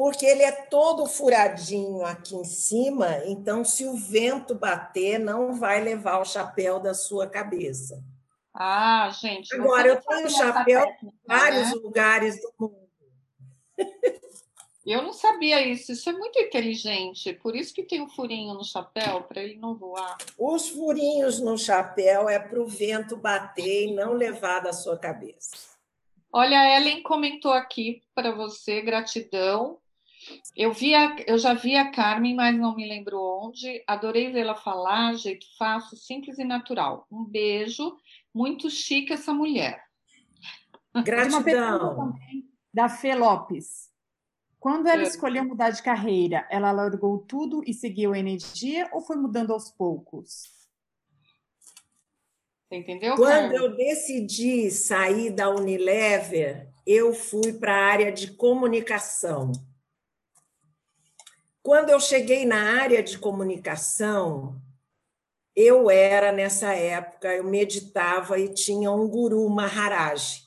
porque 0.00 0.24
ele 0.24 0.42
é 0.42 0.50
todo 0.50 1.04
furadinho 1.04 2.02
aqui 2.06 2.34
em 2.34 2.44
cima, 2.44 3.18
então 3.26 3.62
se 3.62 3.84
o 3.84 3.94
vento 3.94 4.54
bater, 4.54 5.18
não 5.18 5.52
vai 5.54 5.84
levar 5.84 6.20
o 6.20 6.24
chapéu 6.24 6.80
da 6.80 6.94
sua 6.94 7.28
cabeça. 7.28 8.02
Ah, 8.54 9.10
gente. 9.10 9.54
Agora, 9.54 9.88
eu 9.88 10.00
tenho 10.00 10.30
chapéu 10.30 10.86
em 11.02 11.12
vários 11.26 11.68
né? 11.68 11.74
lugares 11.74 12.40
do 12.40 12.50
mundo. 12.58 12.88
Eu 14.90 15.02
não 15.02 15.12
sabia 15.12 15.64
isso, 15.64 15.92
isso 15.92 16.10
é 16.10 16.12
muito 16.12 16.36
inteligente. 16.36 17.32
Por 17.34 17.54
isso 17.54 17.72
que 17.72 17.84
tem 17.84 18.02
um 18.02 18.08
furinho 18.08 18.54
no 18.54 18.64
chapéu, 18.64 19.22
para 19.22 19.40
ele 19.40 19.54
não 19.54 19.76
voar. 19.76 20.16
Os 20.36 20.68
furinhos 20.68 21.38
no 21.38 21.56
chapéu 21.56 22.28
é 22.28 22.40
para 22.40 22.60
o 22.60 22.66
vento 22.66 23.16
bater 23.16 23.86
e 23.86 23.94
não 23.94 24.14
levar 24.14 24.58
da 24.58 24.72
sua 24.72 24.98
cabeça. 24.98 25.56
Olha, 26.32 26.58
a 26.58 26.76
Ellen 26.76 27.04
comentou 27.04 27.52
aqui 27.52 28.02
para 28.12 28.32
você, 28.32 28.80
gratidão. 28.80 29.78
Eu, 30.56 30.72
via, 30.72 31.14
eu 31.24 31.38
já 31.38 31.54
vi 31.54 31.76
a 31.76 31.92
Carmen, 31.92 32.34
mas 32.34 32.58
não 32.58 32.74
me 32.74 32.88
lembro 32.88 33.20
onde. 33.20 33.84
Adorei 33.86 34.32
vê-la 34.32 34.56
falar, 34.56 35.14
jeito 35.14 35.46
fácil, 35.56 35.96
simples 35.96 36.36
e 36.40 36.44
natural. 36.44 37.06
Um 37.08 37.24
beijo. 37.24 37.96
Muito 38.34 38.68
chique 38.68 39.12
essa 39.12 39.32
mulher. 39.32 39.84
Gratidão. 41.04 42.12
da 42.74 42.88
Fê 42.88 43.14
Lopes. 43.14 43.89
Quando 44.60 44.88
ela 44.88 45.02
é. 45.02 45.06
escolheu 45.06 45.42
mudar 45.42 45.70
de 45.70 45.82
carreira, 45.82 46.46
ela 46.50 46.70
largou 46.70 47.18
tudo 47.18 47.62
e 47.66 47.72
seguiu 47.72 48.12
a 48.12 48.18
energia 48.18 48.90
ou 48.92 49.00
foi 49.00 49.16
mudando 49.16 49.54
aos 49.54 49.70
poucos? 49.70 50.52
Você 52.68 52.76
entendeu? 52.76 53.16
Quando 53.16 53.54
eu 53.54 53.74
decidi 53.74 54.70
sair 54.70 55.30
da 55.30 55.48
Unilever, 55.48 56.68
eu 56.86 57.14
fui 57.14 57.54
para 57.54 57.74
a 57.74 57.86
área 57.86 58.12
de 58.12 58.32
comunicação. 58.32 59.50
Quando 61.62 61.88
eu 61.88 61.98
cheguei 61.98 62.44
na 62.44 62.80
área 62.82 63.02
de 63.02 63.18
comunicação, 63.18 64.60
eu 65.56 65.90
era 65.90 66.32
nessa 66.32 66.74
época, 66.74 67.34
eu 67.34 67.44
meditava 67.44 68.38
e 68.38 68.52
tinha 68.52 68.92
um 68.92 69.08
guru 69.08 69.48
Maharaj. 69.48 70.42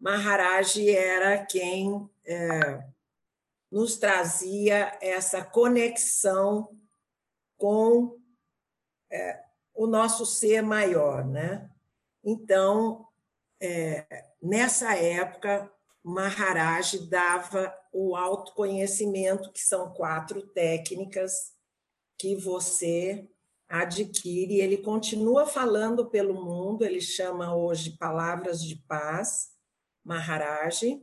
Maharaj 0.00 0.88
era 0.88 1.44
quem 1.44 2.08
é, 2.30 2.84
nos 3.70 3.96
trazia 3.96 4.96
essa 5.00 5.44
conexão 5.44 6.76
com 7.56 8.16
é, 9.10 9.42
o 9.74 9.86
nosso 9.86 10.24
ser 10.24 10.62
maior, 10.62 11.26
né? 11.26 11.68
Então, 12.22 13.06
é, 13.60 14.06
nessa 14.40 14.94
época, 14.96 15.70
Maharaj 16.02 16.98
dava 17.08 17.76
o 17.92 18.14
autoconhecimento, 18.14 19.52
que 19.52 19.60
são 19.60 19.92
quatro 19.92 20.46
técnicas 20.48 21.52
que 22.16 22.36
você 22.36 23.28
adquire. 23.68 24.60
Ele 24.60 24.78
continua 24.78 25.46
falando 25.46 26.08
pelo 26.08 26.34
mundo, 26.34 26.84
ele 26.84 27.00
chama 27.00 27.54
hoje 27.54 27.96
Palavras 27.98 28.62
de 28.62 28.76
Paz, 28.76 29.50
Maharaj. 30.04 31.02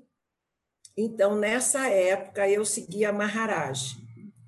Então, 0.98 1.36
nessa 1.36 1.88
época, 1.88 2.50
eu 2.50 2.66
seguia 2.66 3.14
Maharaj. 3.14 3.98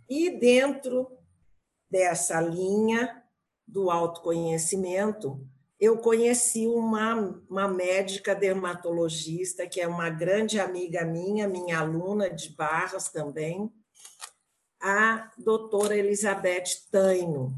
E 0.09 0.31
dentro 0.31 1.07
dessa 1.89 2.41
linha 2.41 3.23
do 3.67 3.91
autoconhecimento, 3.91 5.39
eu 5.79 5.99
conheci 5.99 6.67
uma, 6.67 7.39
uma 7.47 7.67
médica 7.67 8.33
dermatologista, 8.33 9.67
que 9.67 9.79
é 9.79 9.88
uma 9.88 10.09
grande 10.09 10.59
amiga 10.59 11.05
minha, 11.05 11.47
minha 11.47 11.79
aluna 11.79 12.29
de 12.29 12.49
Barras 12.49 13.09
também, 13.09 13.71
a 14.81 15.31
doutora 15.38 15.95
Elizabeth 15.95 16.88
Taino. 16.91 17.53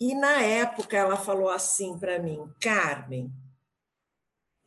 E 0.00 0.14
na 0.14 0.42
época 0.42 0.96
ela 0.96 1.16
falou 1.16 1.48
assim 1.48 1.98
para 1.98 2.18
mim: 2.18 2.52
Carmen, 2.60 3.32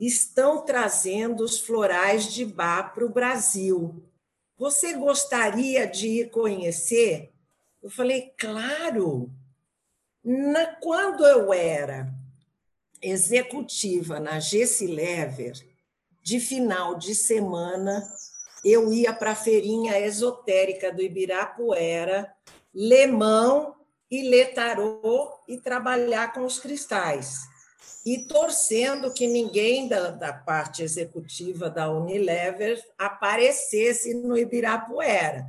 estão 0.02 0.66
trazendo 0.66 1.44
os 1.44 1.60
florais 1.60 2.26
de 2.26 2.44
Bar 2.44 2.92
para 2.94 3.06
o 3.06 3.10
Brasil. 3.10 4.04
Você 4.58 4.94
gostaria 4.94 5.86
de 5.86 6.08
ir 6.08 6.32
conhecer? 6.32 7.32
Eu 7.84 7.90
falei, 7.90 8.34
claro. 8.36 9.32
Na, 10.24 10.76
quando 10.76 11.24
eu 11.26 11.54
era 11.54 12.12
executiva 13.02 14.20
na 14.20 14.40
Gessi 14.40 14.88
Lever, 14.88 15.54
de 16.24 16.40
final 16.40 16.96
de 16.96 17.14
semana, 17.14 18.04
eu 18.64 18.92
ia 18.94 19.14
para 19.14 19.32
a 19.32 19.36
feirinha 19.36 20.00
esotérica 20.00 20.92
do 20.92 21.02
Ibirapuera, 21.02 22.32
ler 22.74 23.08
mão 23.08 23.76
e 24.10 24.30
ler 24.30 24.54
tarô 24.54 25.32
e 25.48 25.58
trabalhar 25.58 26.34
com 26.34 26.46
os 26.46 26.60
cristais. 26.60 27.51
E 28.06 28.26
torcendo 28.26 29.14
que 29.14 29.28
ninguém 29.28 29.88
da, 29.88 30.12
da 30.12 30.34
parte 30.34 30.82
executiva 30.82 31.70
da 31.70 31.92
Unilever 31.92 32.82
aparecesse 32.98 34.14
no 34.14 34.38
Ibirapuera, 34.38 35.46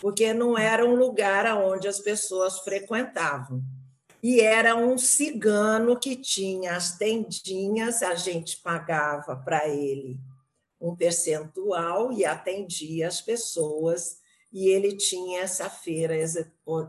porque 0.00 0.32
não 0.32 0.56
era 0.56 0.84
um 0.84 0.94
lugar 0.94 1.46
onde 1.56 1.88
as 1.88 1.98
pessoas 1.98 2.60
frequentavam 2.60 3.62
e 4.28 4.40
era 4.40 4.74
um 4.74 4.98
cigano 4.98 5.96
que 5.96 6.16
tinha 6.16 6.74
as 6.74 6.98
tendinhas, 6.98 8.02
a 8.02 8.16
gente 8.16 8.56
pagava 8.56 9.36
para 9.36 9.68
ele 9.68 10.18
um 10.80 10.96
percentual 10.96 12.12
e 12.12 12.24
atendia 12.24 13.06
as 13.06 13.20
pessoas, 13.20 14.18
e 14.52 14.68
ele 14.68 14.96
tinha 14.96 15.42
essa 15.42 15.70
feira 15.70 16.16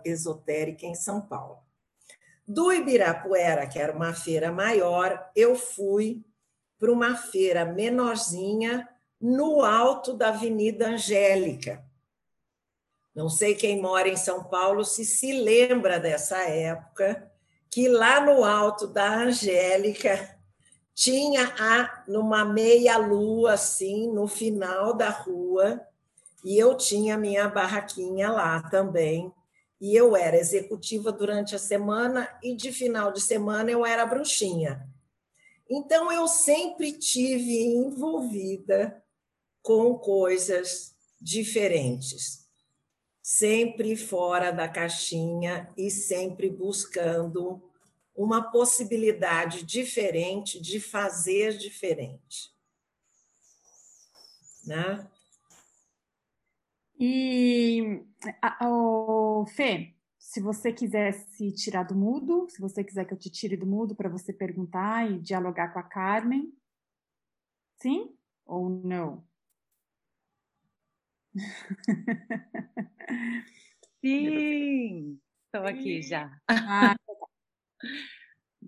esotérica 0.03 0.87
em 0.87 0.95
São 0.95 1.21
Paulo. 1.21 1.59
Do 2.47 2.71
Ibirapuera, 2.71 3.67
que 3.67 3.77
era 3.77 3.91
uma 3.91 4.13
feira 4.13 4.51
maior, 4.51 5.29
eu 5.35 5.55
fui 5.55 6.23
para 6.79 6.91
uma 6.91 7.15
feira 7.15 7.65
menorzinha 7.65 8.87
no 9.19 9.63
alto 9.63 10.13
da 10.13 10.29
Avenida 10.29 10.89
Angélica. 10.89 11.83
Não 13.13 13.29
sei 13.29 13.55
quem 13.55 13.81
mora 13.81 14.07
em 14.07 14.15
São 14.15 14.43
Paulo 14.43 14.85
se 14.85 15.03
se 15.03 15.33
lembra 15.33 15.99
dessa 15.99 16.37
época, 16.37 17.29
que 17.69 17.89
lá 17.89 18.21
no 18.21 18.43
alto 18.43 18.87
da 18.87 19.23
Angélica 19.23 20.37
tinha 20.93 21.53
a, 21.59 22.03
numa 22.07 22.45
meia-lua, 22.45 23.53
assim, 23.53 24.07
no 24.11 24.27
final 24.27 24.93
da 24.93 25.09
rua, 25.09 25.81
e 26.45 26.57
eu 26.57 26.75
tinha 26.77 27.17
minha 27.17 27.49
barraquinha 27.49 28.31
lá 28.31 28.61
também. 28.69 29.33
E 29.79 29.95
eu 29.95 30.15
era 30.15 30.37
executiva 30.37 31.11
durante 31.11 31.55
a 31.55 31.59
semana 31.59 32.27
e 32.41 32.55
de 32.55 32.71
final 32.71 33.11
de 33.11 33.21
semana 33.21 33.69
eu 33.71 33.85
era 33.85 34.05
bruxinha. 34.05 34.87
Então 35.69 36.11
eu 36.11 36.27
sempre 36.27 36.93
tive 36.93 37.63
envolvida 37.63 39.03
com 39.61 39.95
coisas 39.97 40.95
diferentes 41.21 42.47
sempre 43.27 43.97
fora 43.97 44.51
da 44.51 44.69
caixinha 44.69 45.69
e 45.75 45.91
sempre 45.91 46.49
buscando 46.49 47.61
uma 48.15 48.41
possibilidade 48.53 49.65
diferente 49.65 50.61
de 50.61 50.79
fazer 50.79 51.57
diferente. 51.57 52.55
Né? 54.65 55.05
E, 56.99 58.03
o 58.61 59.45
Fê, 59.45 59.93
se 60.17 60.41
você 60.41 60.73
quiser 60.73 61.13
se 61.13 61.51
tirar 61.51 61.83
do 61.83 61.95
mudo, 61.95 62.47
se 62.49 62.59
você 62.59 62.83
quiser 62.83 63.05
que 63.05 63.13
eu 63.13 63.17
te 63.17 63.29
tire 63.29 63.55
do 63.55 63.67
mudo 63.67 63.95
para 63.95 64.09
você 64.09 64.33
perguntar 64.33 65.09
e 65.09 65.19
dialogar 65.19 65.69
com 65.73 65.79
a 65.79 65.83
Carmen. 65.83 66.51
Sim 67.79 68.15
ou 68.45 68.69
não? 68.69 69.23
Sim, 74.03 75.19
estou 75.45 75.67
aqui 75.67 76.01
já. 76.01 76.31
Ah, 76.47 76.95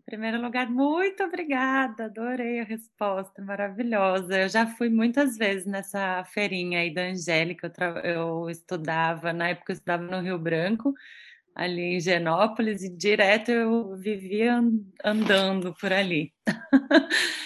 primeiro 0.09 0.41
lugar, 0.41 0.67
muito 0.67 1.23
obrigada, 1.23 2.05
adorei 2.05 2.61
a 2.61 2.63
resposta, 2.63 3.43
maravilhosa. 3.43 4.39
Eu 4.39 4.49
já 4.49 4.65
fui 4.65 4.89
muitas 4.89 5.37
vezes 5.37 5.67
nessa 5.67 6.23
feirinha 6.25 6.79
aí 6.79 6.91
da 6.91 7.03
Angélica, 7.03 7.71
eu, 7.79 7.97
eu 7.97 8.49
estudava, 8.49 9.31
na 9.31 9.49
época 9.49 9.71
eu 9.71 9.75
estudava 9.75 10.01
no 10.01 10.19
Rio 10.19 10.39
Branco, 10.39 10.95
ali 11.53 11.97
em 11.97 11.99
Genópolis, 11.99 12.81
e 12.81 12.89
direto 12.89 13.51
eu 13.51 13.95
vivia 13.97 14.59
andando 15.05 15.75
por 15.75 15.93
ali. 15.93 16.33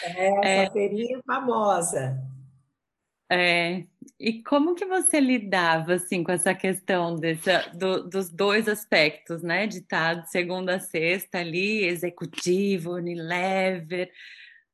É, 0.02 0.28
essa 0.28 0.48
é, 0.48 0.72
feirinha 0.72 1.22
famosa. 1.28 2.18
É, 3.30 3.84
e 4.20 4.42
como 4.44 4.76
que 4.76 4.86
você 4.86 5.20
lidava 5.20 5.96
assim 5.96 6.24
com 6.24 6.32
essa 6.32 6.54
questão 6.54 7.16
do, 7.76 8.10
dos 8.10 8.30
dois 8.30 8.68
aspectos, 8.68 9.42
né? 9.42 9.68
De 9.68 9.86
segunda 10.28 10.76
a 10.76 10.80
sexta 10.80 11.40
ali, 11.40 11.86
executivo, 11.86 12.94
Unilever, 12.94 14.12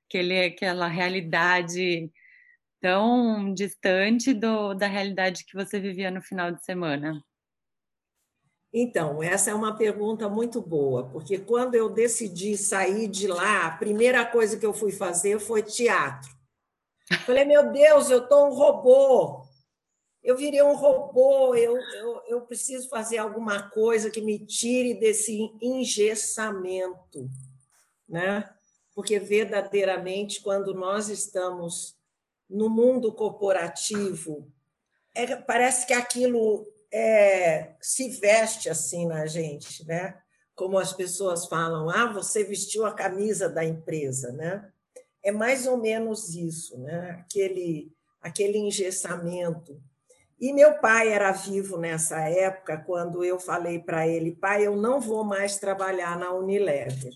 aquele, 0.08 0.46
aquela 0.46 0.88
realidade 0.88 2.12
tão 2.82 3.54
distante 3.54 4.34
do, 4.34 4.74
da 4.74 4.88
realidade 4.88 5.46
que 5.46 5.56
você 5.56 5.80
vivia 5.80 6.10
no 6.10 6.22
final 6.22 6.52
de 6.52 6.64
semana? 6.64 7.24
Então, 8.72 9.22
essa 9.24 9.50
é 9.50 9.54
uma 9.54 9.76
pergunta 9.76 10.30
muito 10.30 10.62
boa, 10.62 11.10
porque 11.10 11.40
quando 11.40 11.74
eu 11.74 11.90
decidi 11.90 12.56
sair 12.56 13.08
de 13.08 13.28
lá, 13.28 13.66
a 13.66 13.78
primeira 13.78 14.24
coisa 14.24 14.58
que 14.58 14.66
eu 14.66 14.74
fui 14.74 14.92
fazer 14.92 15.40
foi 15.40 15.64
teatro. 15.64 16.39
Falei, 17.26 17.44
meu 17.44 17.72
Deus, 17.72 18.10
eu 18.10 18.24
estou 18.24 18.48
um 18.48 18.54
robô. 18.54 19.46
Eu 20.22 20.36
virei 20.36 20.62
um 20.62 20.76
robô, 20.76 21.56
eu, 21.56 21.78
eu, 21.78 22.22
eu 22.28 22.42
preciso 22.42 22.90
fazer 22.90 23.18
alguma 23.18 23.70
coisa 23.70 24.12
que 24.12 24.22
me 24.22 24.38
tire 24.46 24.94
desse 24.94 25.52
engessamento, 25.62 27.30
né? 28.08 28.50
Porque 28.94 29.18
verdadeiramente, 29.18 30.42
quando 30.42 30.74
nós 30.74 31.08
estamos 31.08 31.96
no 32.50 32.70
mundo 32.70 33.14
corporativo, 33.14 34.52
é, 35.16 35.36
parece 35.36 35.88
que 35.88 35.94
aquilo 35.94 36.68
é, 36.92 37.76
se 37.80 38.10
veste 38.10 38.70
assim 38.70 39.08
na 39.08 39.26
gente, 39.26 39.86
né? 39.86 40.22
Como 40.54 40.78
as 40.78 40.92
pessoas 40.92 41.46
falam, 41.46 41.90
ah, 41.90 42.12
você 42.12 42.44
vestiu 42.44 42.86
a 42.86 42.94
camisa 42.94 43.48
da 43.48 43.64
empresa, 43.64 44.32
né? 44.34 44.70
É 45.24 45.32
mais 45.32 45.68
ou 45.68 45.78
menos 45.78 46.36
isso, 46.36 46.78
né? 46.80 47.22
Aquele, 47.22 47.92
aquele 48.22 48.58
engessamento. 48.58 49.82
E 50.40 50.54
meu 50.54 50.80
pai 50.80 51.10
era 51.10 51.32
vivo 51.32 51.78
nessa 51.78 52.22
época, 52.22 52.78
quando 52.86 53.24
eu 53.24 53.40
falei 53.40 53.80
para 53.80 54.08
ele, 54.08 54.36
pai, 54.36 54.66
eu 54.66 54.76
não 54.76 55.02
vou 55.02 55.24
mais 55.24 55.58
trabalhar 55.58 56.18
na 56.18 56.32
Unilever. 56.32 57.12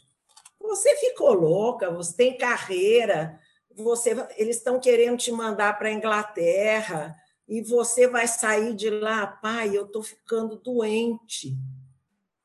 Você 0.60 0.96
ficou 0.98 1.34
louca, 1.34 1.90
você 1.90 2.16
tem 2.16 2.38
carreira, 2.38 3.40
você, 3.74 4.12
eles 4.36 4.58
estão 4.58 4.80
querendo 4.80 5.18
te 5.18 5.32
mandar 5.32 5.78
para 5.78 5.88
a 5.88 5.94
Inglaterra, 5.94 7.16
e 7.48 7.62
você 7.62 8.08
vai 8.08 8.28
sair 8.28 8.74
de 8.74 8.90
lá, 8.90 9.28
pai, 9.28 9.76
eu 9.76 9.86
estou 9.86 10.02
ficando 10.02 10.58
doente, 10.58 11.58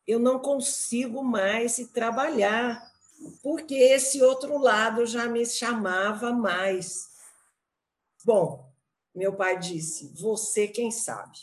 eu 0.07 0.19
não 0.19 0.39
consigo 0.39 1.23
mais 1.23 1.77
trabalhar, 1.93 2.88
porque 3.43 3.75
esse 3.75 4.23
outro 4.23 4.59
lado 4.59 5.07
já 5.07 5.27
me 5.27 5.45
chamava 5.45 6.33
mais. 6.33 7.09
Bom, 8.25 8.73
meu 9.15 9.35
pai 9.35 9.59
disse: 9.59 10.13
Você 10.21 10.69
quem 10.69 10.91
sabe? 10.91 11.39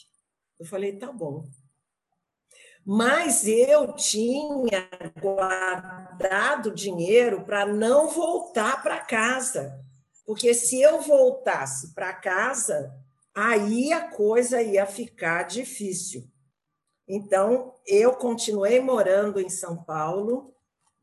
Eu 0.59 0.65
falei: 0.65 0.97
Tá 0.97 1.11
bom. 1.11 1.45
Mas 2.85 3.47
eu 3.47 3.93
tinha 3.93 4.87
guardado 5.19 6.71
dinheiro 6.71 7.43
para 7.43 7.65
não 7.65 8.09
voltar 8.09 8.83
para 8.83 8.99
casa, 8.99 9.79
porque 10.23 10.53
se 10.53 10.81
eu 10.81 11.01
voltasse 11.01 11.95
para 11.95 12.13
casa, 12.13 12.95
aí 13.33 13.91
a 13.91 14.07
coisa 14.07 14.61
ia 14.61 14.85
ficar 14.85 15.43
difícil. 15.43 16.29
Então, 17.07 17.75
eu 17.85 18.13
continuei 18.13 18.79
morando 18.79 19.39
em 19.39 19.49
São 19.49 19.83
Paulo, 19.83 20.54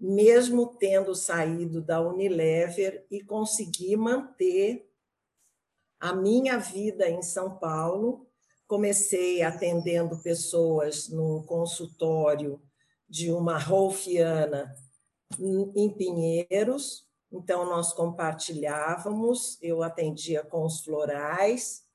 mesmo 0.03 0.67
tendo 0.67 1.15
saído 1.15 1.81
da 1.81 2.01
Unilever 2.01 3.07
e 3.09 3.23
consegui 3.23 3.97
manter 3.97 4.91
a 6.01 6.13
minha 6.13 6.59
vida 6.59 7.09
em 7.09 7.23
São 7.23 7.57
Paulo. 7.57 8.27
Comecei 8.67 9.43
atendendo 9.43 10.19
pessoas 10.19 11.09
num 11.09 11.45
consultório 11.45 12.61
de 13.09 13.31
uma 13.31 13.57
rolfiana 13.59 14.75
em 15.39 15.89
Pinheiros, 15.89 17.07
então 17.31 17.65
nós 17.65 17.93
compartilhávamos, 17.93 19.57
eu 19.63 19.83
atendia 19.83 20.43
com 20.43 20.65
os 20.65 20.81
florais, 20.81 21.87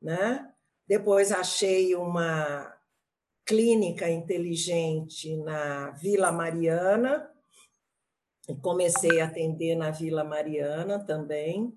né? 0.00 0.48
Depois 0.86 1.32
achei 1.32 1.96
uma 1.96 2.72
clínica 3.44 4.08
inteligente 4.08 5.36
na 5.38 5.90
Vila 5.90 6.30
Mariana 6.30 7.31
comecei 8.56 9.20
a 9.20 9.26
atender 9.26 9.74
na 9.74 9.90
Vila 9.90 10.24
Mariana 10.24 10.98
também. 10.98 11.76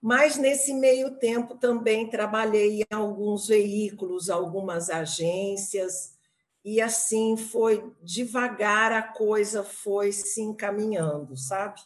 Mas 0.00 0.36
nesse 0.36 0.72
meio 0.72 1.18
tempo 1.18 1.56
também 1.56 2.08
trabalhei 2.08 2.82
em 2.82 2.94
alguns 2.94 3.46
veículos, 3.48 4.30
algumas 4.30 4.88
agências, 4.88 6.18
e 6.64 6.80
assim 6.80 7.36
foi 7.36 7.94
devagar 8.02 8.92
a 8.92 9.02
coisa 9.02 9.62
foi 9.62 10.12
se 10.12 10.40
encaminhando, 10.40 11.36
sabe? 11.36 11.80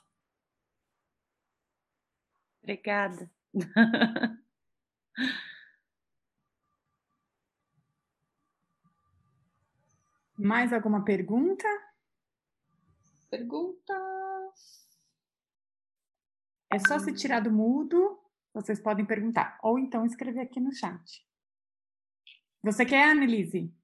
Obrigada. 2.63 3.31
Mais 10.37 10.73
alguma 10.73 11.05
pergunta? 11.05 11.69
Perguntas? 13.35 14.87
É 16.73 16.79
só 16.79 17.01
se 17.01 17.13
tirar 17.13 17.41
do 17.41 17.51
mudo, 17.51 18.17
vocês 18.55 18.81
podem 18.81 19.05
perguntar, 19.05 19.59
ou 19.61 19.77
então 19.77 20.07
escrever 20.07 20.43
aqui 20.43 20.61
no 20.61 20.73
chat. 20.73 21.27
Você 22.63 22.87
quer, 22.87 23.11
Annelise? 23.11 23.75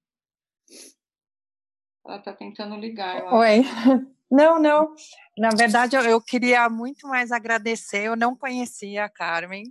Ela 2.07 2.19
está 2.19 2.33
tentando 2.33 2.77
ligar. 2.77 3.25
Oi. 3.35 3.63
Não, 4.31 4.61
não. 4.61 4.95
Na 5.37 5.49
verdade, 5.49 5.97
eu, 5.97 6.03
eu, 6.03 6.21
queria 6.21 6.69
muito 6.69 7.09
mais 7.09 7.33
agradecer. 7.33 8.05
Eu 8.05 8.15
não 8.15 8.37
conhecia 8.37 9.07
a 9.07 9.09
Carmen. 9.09 9.65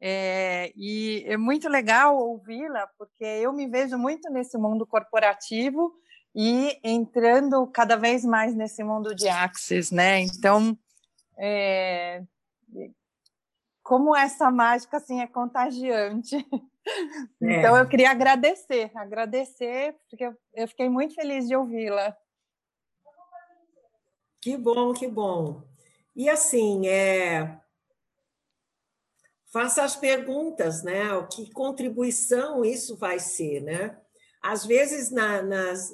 É, 0.00 0.72
e 0.74 1.22
é 1.24 1.36
muito 1.36 1.68
legal 1.68 2.16
ouvi-la, 2.16 2.88
porque 2.98 3.22
eu 3.22 3.52
me 3.52 3.68
vejo 3.68 3.96
muito 3.96 4.28
nesse 4.28 4.58
mundo 4.58 4.84
corporativo 4.84 5.94
e 6.38 6.78
entrando 6.84 7.66
cada 7.68 7.96
vez 7.96 8.22
mais 8.22 8.54
nesse 8.54 8.84
mundo 8.84 9.14
de 9.14 9.26
Axis, 9.26 9.90
né? 9.90 10.20
Então, 10.20 10.78
é, 11.38 12.22
como 13.82 14.14
essa 14.14 14.50
mágica 14.50 14.98
assim 14.98 15.22
é 15.22 15.26
contagiante. 15.26 16.36
É. 17.42 17.58
Então, 17.58 17.76
eu 17.76 17.88
queria 17.88 18.12
agradecer, 18.12 18.92
agradecer, 18.94 19.96
porque 20.08 20.32
eu, 20.54 20.68
fiquei 20.68 20.88
muito 20.88 21.16
feliz 21.16 21.48
de 21.48 21.56
ouvi-la. 21.56 22.16
Que 24.40 24.56
bom, 24.56 24.92
que 24.92 25.08
bom. 25.08 25.62
E 26.14 26.28
assim, 26.28 26.86
é, 26.86 27.60
faça 29.46 29.82
as 29.82 29.96
perguntas, 29.96 30.84
né? 30.84 31.12
O 31.14 31.26
que 31.26 31.50
contribuição 31.50 32.64
isso 32.64 32.96
vai 32.96 33.18
ser, 33.18 33.62
né? 33.62 33.98
Às 34.48 34.64
vezes, 34.64 35.10
na, 35.10 35.42
nas, 35.42 35.92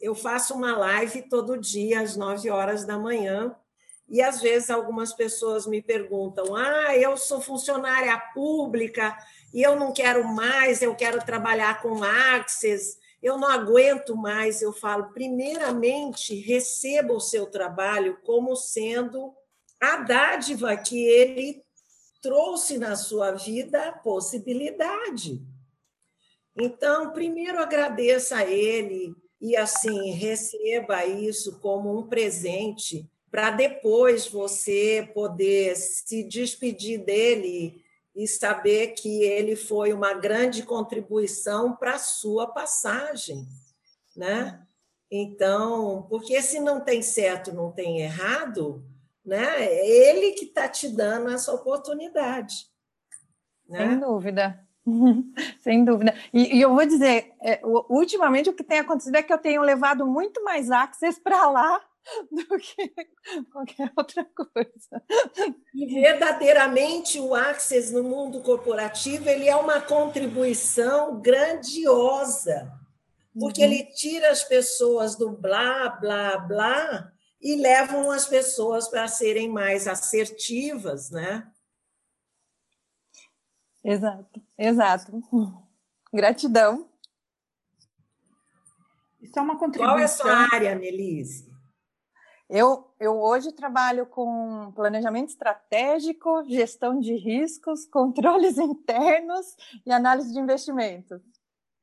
eu 0.00 0.14
faço 0.14 0.54
uma 0.54 0.76
live 0.76 1.22
todo 1.22 1.58
dia 1.58 2.00
às 2.00 2.16
nove 2.16 2.48
horas 2.48 2.84
da 2.84 2.96
manhã, 2.96 3.56
e 4.08 4.22
às 4.22 4.40
vezes 4.40 4.70
algumas 4.70 5.12
pessoas 5.12 5.66
me 5.66 5.82
perguntam: 5.82 6.54
ah, 6.54 6.96
eu 6.96 7.16
sou 7.16 7.40
funcionária 7.40 8.16
pública 8.32 9.18
e 9.52 9.60
eu 9.62 9.74
não 9.74 9.92
quero 9.92 10.22
mais, 10.24 10.80
eu 10.80 10.94
quero 10.94 11.18
trabalhar 11.26 11.82
com 11.82 12.04
Access, 12.04 12.96
eu 13.20 13.36
não 13.36 13.48
aguento 13.48 14.16
mais. 14.16 14.62
Eu 14.62 14.72
falo, 14.72 15.12
primeiramente, 15.12 16.36
receba 16.36 17.12
o 17.12 17.20
seu 17.20 17.46
trabalho 17.46 18.16
como 18.22 18.54
sendo 18.54 19.34
a 19.80 19.96
dádiva 19.96 20.76
que 20.76 21.04
ele 21.04 21.64
trouxe 22.22 22.78
na 22.78 22.94
sua 22.94 23.32
vida 23.32 23.88
a 23.88 23.92
possibilidade. 23.92 25.42
Então, 26.60 27.12
primeiro 27.12 27.58
agradeça 27.58 28.38
a 28.38 28.44
ele, 28.44 29.14
e 29.40 29.56
assim 29.56 30.10
receba 30.10 31.04
isso 31.06 31.60
como 31.60 31.96
um 31.96 32.08
presente 32.08 33.08
para 33.30 33.50
depois 33.50 34.26
você 34.26 35.08
poder 35.14 35.76
se 35.76 36.24
despedir 36.24 37.04
dele 37.04 37.84
e 38.14 38.26
saber 38.26 38.88
que 38.94 39.22
ele 39.22 39.54
foi 39.54 39.92
uma 39.92 40.14
grande 40.14 40.62
contribuição 40.62 41.76
para 41.76 41.94
a 41.94 41.98
sua 41.98 42.48
passagem, 42.48 43.46
né? 44.16 44.66
Então, 45.10 46.06
porque 46.08 46.42
se 46.42 46.58
não 46.58 46.80
tem 46.80 47.00
certo, 47.00 47.52
não 47.52 47.70
tem 47.70 48.00
errado, 48.00 48.84
né? 49.24 49.64
É 49.64 50.10
ele 50.10 50.32
que 50.32 50.46
está 50.46 50.68
te 50.68 50.88
dando 50.88 51.30
essa 51.30 51.52
oportunidade. 51.52 52.66
Né? 53.68 53.90
Sem 53.90 54.00
dúvida. 54.00 54.67
Sem 55.60 55.84
dúvida. 55.84 56.14
E, 56.32 56.56
e, 56.56 56.60
eu 56.60 56.74
vou 56.74 56.86
dizer, 56.86 57.32
é, 57.42 57.60
ultimamente 57.88 58.50
o 58.50 58.54
que 58.54 58.64
tem 58.64 58.78
acontecido 58.78 59.16
é 59.16 59.22
que 59.22 59.32
eu 59.32 59.38
tenho 59.38 59.62
levado 59.62 60.06
muito 60.06 60.42
mais 60.42 60.70
access 60.70 61.20
para 61.20 61.50
lá 61.50 61.80
do 62.30 62.58
que 62.58 62.92
qualquer 63.52 63.92
outra 63.96 64.24
coisa. 64.24 65.02
E 65.74 65.86
verdadeiramente 65.86 67.18
o 67.20 67.34
Access 67.34 67.92
no 67.92 68.02
mundo 68.02 68.42
corporativo 68.42 69.28
ele 69.28 69.48
é 69.48 69.56
uma 69.56 69.80
contribuição 69.80 71.20
grandiosa, 71.20 72.72
porque 73.38 73.64
uhum. 73.64 73.72
ele 73.72 73.84
tira 73.84 74.30
as 74.30 74.42
pessoas 74.42 75.16
do 75.16 75.30
blá, 75.30 75.90
blá, 75.90 76.38
blá 76.38 77.12
e 77.40 77.56
levam 77.56 78.10
as 78.10 78.26
pessoas 78.26 78.88
para 78.88 79.06
serem 79.06 79.48
mais 79.48 79.86
assertivas, 79.86 81.10
né? 81.10 81.46
Exato, 83.84 84.42
exato. 84.58 85.12
Gratidão. 86.12 86.88
Isso 89.20 89.38
é 89.38 89.42
uma 89.42 89.58
contribuição. 89.58 89.94
Qual 89.94 89.98
é 89.98 90.04
a 90.04 90.08
sua 90.08 90.54
área, 90.54 90.74
Nelise? 90.74 91.48
Eu, 92.48 92.90
eu 92.98 93.20
hoje 93.20 93.52
trabalho 93.52 94.06
com 94.06 94.72
planejamento 94.74 95.28
estratégico, 95.28 96.44
gestão 96.48 96.98
de 96.98 97.14
riscos, 97.14 97.84
controles 97.84 98.56
internos 98.58 99.54
e 99.84 99.92
análise 99.92 100.32
de 100.32 100.38
investimentos. 100.38 101.20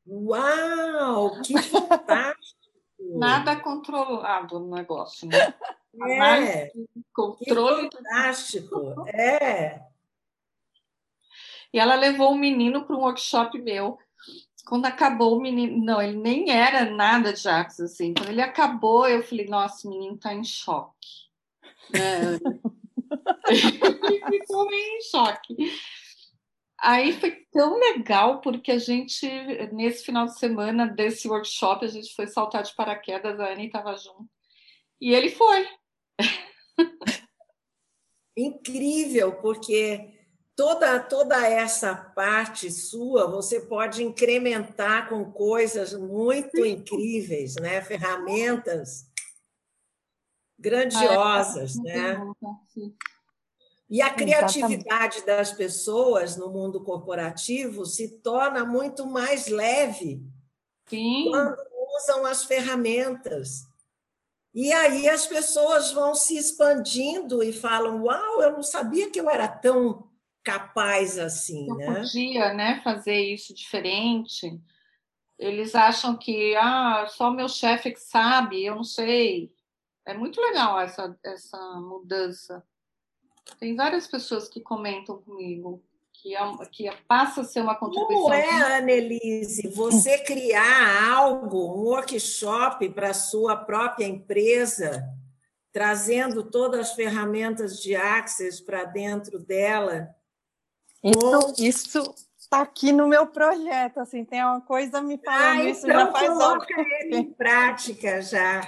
Uau, 0.07 1.39
que 1.41 1.61
fantástico! 1.61 2.65
Nada 2.97 3.57
controlado 3.57 4.59
no 4.59 4.73
negócio, 4.73 5.28
né? 5.28 5.53
É, 6.09 6.71
controle 7.13 7.89
que 7.89 7.97
fantástico, 7.97 9.07
é. 9.07 9.82
E 11.76 11.80
ela 11.80 11.95
levou 11.95 12.32
o 12.32 12.38
menino 12.38 12.86
para 12.86 12.95
um 12.95 13.01
workshop 13.01 13.61
meu 13.61 13.97
quando 14.65 14.86
acabou 14.86 15.38
o 15.38 15.41
menino, 15.41 15.84
não, 15.84 16.01
ele 16.01 16.17
nem 16.17 16.49
era 16.49 16.89
nada 16.89 17.34
de 17.34 17.41
Jax, 17.41 17.82
assim. 17.82 18.13
Quando 18.13 18.30
ele 18.30 18.41
acabou, 18.41 19.05
eu 19.07 19.21
falei, 19.21 19.45
nossa, 19.45 19.86
o 19.86 19.91
menino 19.91 20.17
tá 20.17 20.34
em 20.34 20.43
choque. 20.43 21.30
É. 21.93 22.39
ele 23.51 24.39
ficou 24.39 24.65
meio 24.67 24.97
em 24.97 25.01
choque. 25.01 25.55
Aí 26.80 27.11
foi 27.13 27.45
tão 27.51 27.78
legal, 27.78 28.39
porque 28.39 28.71
a 28.71 28.80
gente, 28.80 29.28
nesse 29.73 30.05
final 30.05 30.26
de 30.26 30.39
semana 30.39 30.88
desse 30.88 31.28
workshop, 31.28 31.86
a 31.86 31.89
gente 31.89 32.15
foi 32.15 32.26
saltar 32.26 32.63
de 32.63 32.73
paraquedas, 32.73 33.38
a 33.38 33.51
Anne 33.51 33.67
estava 33.67 33.95
junto. 33.97 34.30
E 34.99 35.13
ele 35.13 35.30
foi. 35.30 35.67
Incrível, 38.36 39.34
porque 39.41 40.14
toda 40.55 40.99
toda 40.99 41.45
essa 41.45 41.93
parte 41.93 42.71
sua 42.71 43.27
você 43.27 43.59
pode 43.59 44.03
incrementar 44.03 45.09
com 45.09 45.31
coisas 45.31 45.93
muito 45.93 46.65
incríveis, 46.65 47.55
né? 47.55 47.81
Ferramentas 47.81 49.05
grandiosas, 50.57 51.77
ah, 51.77 51.89
é, 51.89 52.17
né? 52.17 52.33
E 53.89 54.01
a 54.01 54.09
criatividade 54.09 55.17
Exatamente. 55.17 55.25
das 55.25 55.51
pessoas 55.51 56.35
no 56.37 56.49
mundo 56.49 56.83
corporativo 56.83 57.85
se 57.85 58.19
torna 58.19 58.65
muito 58.65 59.05
mais 59.05 59.47
leve 59.47 60.23
Sim. 60.89 61.27
quando 61.29 61.55
usam 61.97 62.25
as 62.25 62.43
ferramentas. 62.45 63.67
E 64.53 64.71
aí 64.71 65.07
as 65.07 65.27
pessoas 65.27 65.91
vão 65.91 66.15
se 66.15 66.37
expandindo 66.37 67.43
e 67.43 67.51
falam: 67.51 68.03
Uau, 68.03 68.41
eu 68.41 68.53
não 68.53 68.63
sabia 68.63 69.11
que 69.11 69.19
eu 69.19 69.29
era 69.29 69.47
tão 69.47 70.09
capaz 70.45 71.17
assim, 71.17 71.67
eu 71.67 71.75
né? 71.75 71.95
podia, 71.95 72.53
né, 72.53 72.79
fazer 72.83 73.19
isso 73.19 73.53
diferente. 73.53 74.61
Eles 75.37 75.73
acham 75.73 76.15
que 76.15 76.55
ah, 76.55 77.07
só 77.09 77.31
meu 77.31 77.49
chefe 77.49 77.91
que 77.91 77.99
sabe, 77.99 78.63
eu 78.63 78.75
não 78.75 78.83
sei. 78.83 79.51
É 80.05 80.13
muito 80.13 80.39
legal 80.39 80.79
essa 80.79 81.17
essa 81.23 81.57
mudança. 81.81 82.63
Tem 83.59 83.75
várias 83.75 84.07
pessoas 84.07 84.47
que 84.47 84.61
comentam 84.61 85.17
comigo 85.17 85.83
que, 86.13 86.35
é, 86.35 86.39
que 86.71 86.89
passa 87.07 87.41
a 87.41 87.43
ser 87.43 87.61
uma 87.61 87.75
contribuição. 87.75 88.21
Como 88.21 88.33
é, 88.33 88.77
Annelise, 88.77 89.67
você 89.69 90.19
criar 90.19 91.11
algo, 91.11 91.57
um 91.57 91.83
workshop 91.83 92.87
para 92.89 93.09
a 93.09 93.13
sua 93.13 93.57
própria 93.57 94.05
empresa, 94.05 95.03
trazendo 95.71 96.43
todas 96.43 96.79
as 96.79 96.93
ferramentas 96.93 97.81
de 97.81 97.95
Access 97.95 98.63
para 98.63 98.85
dentro 98.85 99.37
dela 99.37 100.15
isso, 101.05 101.53
isso 101.59 102.15
está 102.37 102.61
aqui 102.61 102.91
no 102.91 103.07
meu 103.07 103.27
projeto, 103.27 103.99
assim, 103.99 104.23
tem 104.25 104.43
uma 104.43 104.61
coisa 104.61 105.01
me 105.01 105.17
falando 105.17 105.61
ah, 105.61 105.63
isso 105.63 105.85
então 105.87 105.99
já 105.99 106.11
faz 106.11 106.27
coloca 106.27 106.81
ele 107.01 107.17
em 107.17 107.33
prática 107.33 108.21
já. 108.21 108.61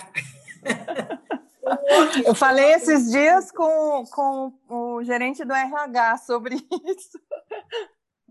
Eu 2.25 2.33
falei 2.35 2.73
esses 2.73 3.11
dias 3.11 3.51
com, 3.51 4.05
com 4.05 4.53
o 4.69 5.03
gerente 5.03 5.43
do 5.43 5.53
RH 5.53 6.17
sobre 6.19 6.55
isso. 6.55 7.19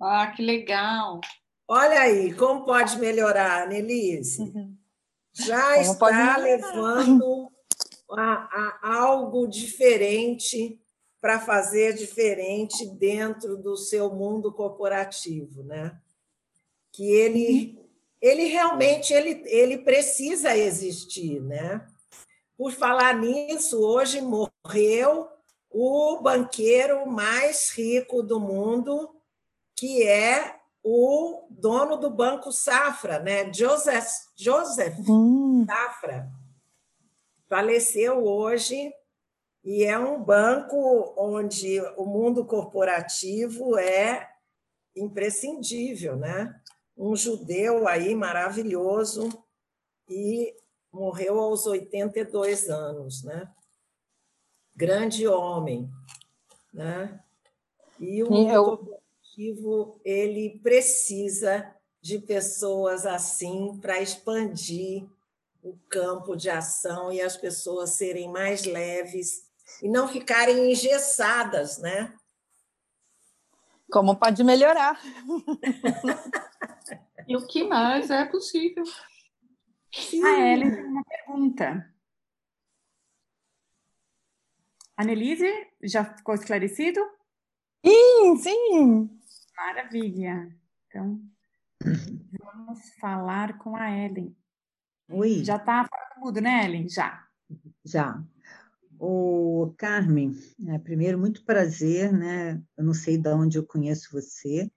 Ah, 0.00 0.26
que 0.28 0.42
legal! 0.42 1.20
Olha 1.68 2.00
aí, 2.00 2.32
como 2.34 2.64
pode 2.64 2.98
melhorar, 2.98 3.66
Nelise? 3.66 4.42
Uhum. 4.42 4.76
Já 5.34 5.72
como 5.72 5.92
está 5.92 6.36
levando 6.36 7.50
a, 8.12 8.78
a 8.82 8.96
algo 8.98 9.46
diferente 9.46 10.80
para 11.26 11.40
fazer 11.40 11.92
diferente 11.94 12.86
dentro 12.86 13.56
do 13.56 13.76
seu 13.76 14.14
mundo 14.14 14.52
corporativo, 14.52 15.64
né? 15.64 16.00
Que 16.92 17.04
ele 17.04 17.84
ele 18.22 18.44
realmente 18.44 19.12
ele, 19.12 19.42
ele 19.46 19.78
precisa 19.78 20.56
existir, 20.56 21.40
né? 21.40 21.84
Por 22.56 22.70
falar 22.70 23.12
nisso, 23.18 23.76
hoje 23.84 24.20
morreu 24.20 25.26
o 25.68 26.20
banqueiro 26.22 27.04
mais 27.08 27.72
rico 27.72 28.22
do 28.22 28.38
mundo, 28.38 29.10
que 29.74 30.06
é 30.06 30.60
o 30.80 31.48
dono 31.50 31.96
do 31.96 32.08
Banco 32.08 32.52
Safra, 32.52 33.18
né? 33.18 33.52
Joseph, 33.52 34.06
Joseph 34.36 34.94
hum. 35.08 35.64
Safra. 35.66 36.30
Faleceu 37.48 38.24
hoje 38.24 38.92
e 39.66 39.82
é 39.82 39.98
um 39.98 40.22
banco 40.22 41.12
onde 41.18 41.80
o 41.96 42.06
mundo 42.06 42.44
corporativo 42.44 43.76
é 43.76 44.30
imprescindível, 44.94 46.16
né? 46.16 46.54
Um 46.96 47.16
judeu 47.16 47.88
aí 47.88 48.14
maravilhoso 48.14 49.28
e 50.08 50.54
morreu 50.92 51.40
aos 51.40 51.66
82 51.66 52.70
anos, 52.70 53.24
né? 53.24 53.52
Grande 54.72 55.26
homem, 55.26 55.90
né? 56.72 57.20
E 57.98 58.22
o 58.22 58.30
mundo 58.30 58.54
corporativo 58.54 60.00
ele 60.04 60.60
precisa 60.60 61.74
de 62.00 62.20
pessoas 62.20 63.04
assim 63.04 63.76
para 63.80 64.00
expandir 64.00 65.04
o 65.60 65.76
campo 65.88 66.36
de 66.36 66.48
ação 66.48 67.12
e 67.12 67.20
as 67.20 67.36
pessoas 67.36 67.96
serem 67.96 68.30
mais 68.30 68.64
leves 68.64 69.45
e 69.82 69.88
não 69.88 70.08
ficarem 70.08 70.70
engessadas, 70.70 71.78
né? 71.78 72.14
Como 73.90 74.16
pode 74.16 74.42
melhorar? 74.42 75.00
e 77.28 77.36
o 77.36 77.46
que 77.46 77.64
mais 77.64 78.10
é 78.10 78.24
possível? 78.24 78.84
A 80.24 80.52
Ellen 80.52 80.70
tem 80.70 80.84
uma 80.84 81.04
pergunta. 81.04 81.94
Annelise, 84.96 85.46
já 85.82 86.04
ficou 86.04 86.34
esclarecido? 86.34 87.00
Sim, 87.84 88.36
sim. 88.36 89.20
Maravilha. 89.56 90.56
Então, 90.88 91.20
vamos 92.32 92.94
falar 92.98 93.58
com 93.58 93.76
a 93.76 93.90
Ellen. 93.90 94.36
Oi. 95.08 95.44
Já 95.44 95.56
está 95.56 95.88
mudo, 96.16 96.40
né, 96.40 96.64
Ellen? 96.64 96.88
Já. 96.88 97.26
Já. 97.84 98.22
O 98.98 99.74
Carmen, 99.76 100.34
é, 100.68 100.78
primeiro, 100.78 101.18
muito 101.18 101.44
prazer, 101.44 102.12
né? 102.12 102.62
Eu 102.76 102.84
não 102.84 102.94
sei 102.94 103.18
de 103.18 103.28
onde 103.28 103.58
eu 103.58 103.66
conheço 103.66 104.10
você, 104.12 104.70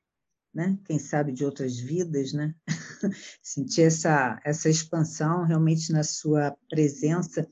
né? 0.54 0.78
Quem 0.86 1.00
sabe 1.00 1.32
de 1.32 1.46
outras 1.46 1.80
vidas, 1.80 2.34
né? 2.34 2.54
Sentir 3.42 3.84
essa, 3.84 4.40
essa 4.44 4.70
expansão 4.70 5.46
realmente 5.46 5.92
na 5.92 6.04
sua 6.04 6.56
presença. 6.70 7.48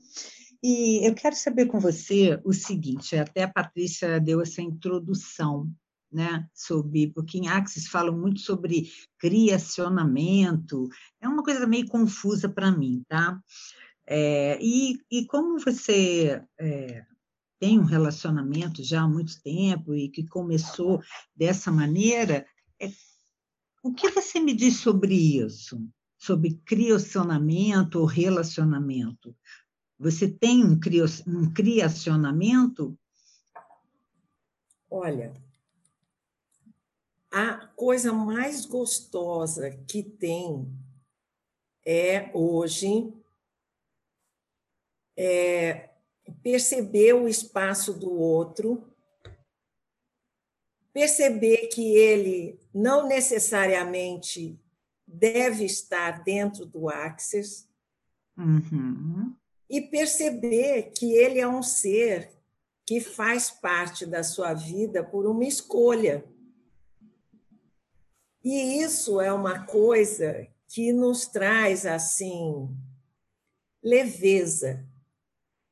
E 0.62 1.06
eu 1.06 1.14
quero 1.14 1.36
saber 1.36 1.66
com 1.66 1.78
você 1.78 2.40
o 2.44 2.52
seguinte: 2.52 3.16
até 3.16 3.44
a 3.44 3.52
Patrícia 3.52 4.20
deu 4.20 4.40
essa 4.40 4.60
introdução, 4.60 5.70
né? 6.12 6.46
Sobre, 6.52 7.12
porque 7.12 7.38
em 7.38 7.48
Axis 7.48 7.88
falam 7.88 8.18
muito 8.18 8.40
sobre 8.40 8.90
criacionamento, 9.18 10.88
é 11.20 11.28
uma 11.28 11.42
coisa 11.42 11.66
meio 11.66 11.86
confusa 11.86 12.48
para 12.48 12.70
mim, 12.70 13.02
tá? 13.08 13.40
É, 14.10 14.58
e, 14.58 14.98
e 15.10 15.26
como 15.26 15.60
você 15.60 16.42
é, 16.58 17.04
tem 17.60 17.78
um 17.78 17.84
relacionamento 17.84 18.82
já 18.82 19.02
há 19.02 19.08
muito 19.08 19.38
tempo 19.42 19.94
e 19.94 20.08
que 20.08 20.26
começou 20.26 21.02
dessa 21.36 21.70
maneira, 21.70 22.46
é, 22.80 22.90
o 23.82 23.92
que 23.92 24.10
você 24.10 24.40
me 24.40 24.54
diz 24.54 24.78
sobre 24.78 25.14
isso? 25.14 25.86
Sobre 26.16 26.54
criacionamento 26.64 28.00
ou 28.00 28.06
relacionamento? 28.06 29.36
Você 29.98 30.26
tem 30.26 30.64
um, 30.64 30.80
crio, 30.80 31.04
um 31.26 31.52
criacionamento? 31.52 32.98
Olha, 34.90 35.34
a 37.30 37.66
coisa 37.76 38.10
mais 38.10 38.64
gostosa 38.64 39.70
que 39.86 40.02
tem 40.02 40.66
é 41.84 42.30
hoje 42.32 43.12
é 45.20 45.90
perceber 46.44 47.12
o 47.14 47.26
espaço 47.26 47.92
do 47.92 48.12
outro, 48.12 48.86
perceber 50.92 51.66
que 51.66 51.96
ele 51.96 52.60
não 52.72 53.08
necessariamente 53.08 54.56
deve 55.04 55.64
estar 55.64 56.22
dentro 56.22 56.64
do 56.64 56.88
Axis, 56.88 57.68
uhum. 58.36 59.34
e 59.68 59.80
perceber 59.80 60.92
que 60.96 61.12
ele 61.14 61.40
é 61.40 61.48
um 61.48 61.62
ser 61.64 62.30
que 62.86 63.00
faz 63.00 63.50
parte 63.50 64.06
da 64.06 64.22
sua 64.22 64.54
vida 64.54 65.02
por 65.02 65.26
uma 65.26 65.44
escolha. 65.44 66.24
E 68.44 68.80
isso 68.82 69.20
é 69.20 69.32
uma 69.32 69.64
coisa 69.64 70.46
que 70.68 70.92
nos 70.92 71.26
traz 71.26 71.84
assim 71.84 72.68
leveza, 73.82 74.86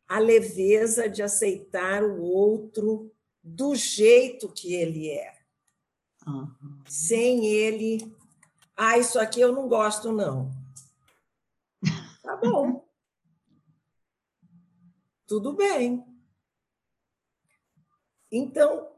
a 0.08 0.18
leveza 0.18 1.08
de 1.08 1.22
aceitar 1.22 2.02
o 2.02 2.22
outro 2.22 3.12
do 3.42 3.74
jeito 3.74 4.52
que 4.52 4.74
ele 4.74 5.10
é. 5.10 5.36
Uhum. 6.26 6.82
Sem 6.86 7.46
ele, 7.46 8.14
ah, 8.76 8.98
isso 8.98 9.18
aqui 9.18 9.40
eu 9.40 9.52
não 9.52 9.68
gosto, 9.68 10.12
não. 10.12 10.50
Tá 12.22 12.36
bom. 12.36 12.86
Tudo 15.26 15.54
bem. 15.54 16.04
Então, 18.30 18.92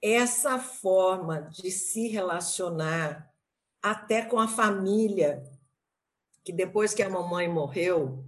essa 0.00 0.58
forma 0.58 1.42
de 1.42 1.70
se 1.70 2.08
relacionar 2.08 3.32
até 3.80 4.24
com 4.24 4.38
a 4.38 4.48
família, 4.48 5.44
que 6.44 6.52
depois 6.52 6.94
que 6.94 7.02
a 7.02 7.10
mamãe 7.10 7.48
morreu, 7.48 8.24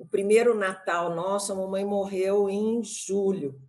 o 0.00 0.06
primeiro 0.06 0.54
Natal 0.54 1.14
nosso, 1.14 1.52
a 1.52 1.54
mamãe 1.54 1.84
morreu 1.84 2.48
em 2.48 2.82
julho. 2.82 3.60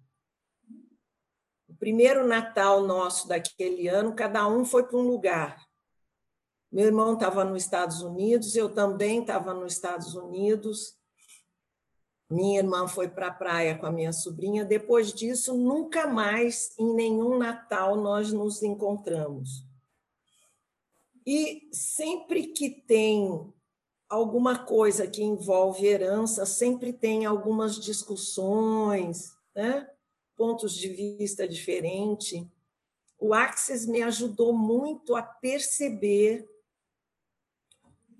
O 1.67 1.75
primeiro 1.75 2.25
Natal 2.25 2.87
nosso 2.87 3.27
daquele 3.27 3.89
ano, 3.89 4.15
cada 4.15 4.47
um 4.47 4.63
foi 4.63 4.87
para 4.87 4.97
um 4.97 5.05
lugar. 5.05 5.61
Meu 6.71 6.85
irmão 6.85 7.15
estava 7.15 7.43
nos 7.43 7.63
Estados 7.63 8.01
Unidos, 8.01 8.55
eu 8.55 8.73
também 8.73 9.19
estava 9.19 9.53
nos 9.53 9.73
Estados 9.73 10.15
Unidos. 10.15 10.97
Minha 12.29 12.59
irmã 12.59 12.87
foi 12.87 13.09
para 13.09 13.27
a 13.27 13.33
praia 13.33 13.77
com 13.77 13.85
a 13.85 13.91
minha 13.91 14.13
sobrinha. 14.13 14.63
Depois 14.63 15.13
disso, 15.13 15.53
nunca 15.57 16.07
mais, 16.07 16.73
em 16.79 16.93
nenhum 16.93 17.37
Natal, 17.37 17.97
nós 17.97 18.31
nos 18.31 18.63
encontramos. 18.63 19.67
E 21.27 21.67
sempre 21.73 22.47
que 22.47 22.69
tem 22.69 23.53
alguma 24.11 24.59
coisa 24.59 25.07
que 25.07 25.23
envolve 25.23 25.87
herança, 25.87 26.45
sempre 26.45 26.91
tem 26.91 27.25
algumas 27.25 27.79
discussões, 27.79 29.33
né? 29.55 29.89
pontos 30.35 30.73
de 30.73 30.89
vista 30.89 31.47
diferentes. 31.47 32.45
O 33.17 33.33
Axis 33.33 33.85
me 33.85 34.01
ajudou 34.01 34.51
muito 34.51 35.15
a 35.15 35.23
perceber 35.23 36.45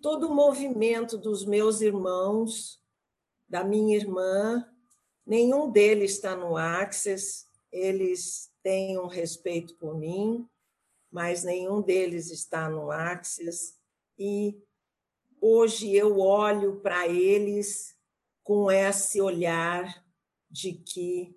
todo 0.02 0.30
o 0.30 0.34
movimento 0.34 1.18
dos 1.18 1.44
meus 1.44 1.82
irmãos, 1.82 2.82
da 3.50 3.62
minha 3.62 3.98
irmã. 3.98 4.66
Nenhum 5.26 5.70
deles 5.70 6.14
está 6.14 6.38
no 6.38 6.56
Axis, 6.56 7.50
eles 7.70 8.50
têm 8.64 8.98
um 8.98 9.08
respeito 9.08 9.76
por 9.76 9.98
mim, 9.98 10.48
mas 11.12 11.44
nenhum 11.44 11.82
deles 11.82 12.32
está 12.32 12.70
no 12.70 12.92
Axis. 12.92 13.78
E 14.18 14.58
hoje 15.42 15.94
eu 15.94 16.20
olho 16.20 16.80
para 16.82 17.08
eles 17.08 17.98
com 18.44 18.72
esse 18.72 19.20
olhar 19.20 20.06
de 20.50 20.74
que 20.74 21.36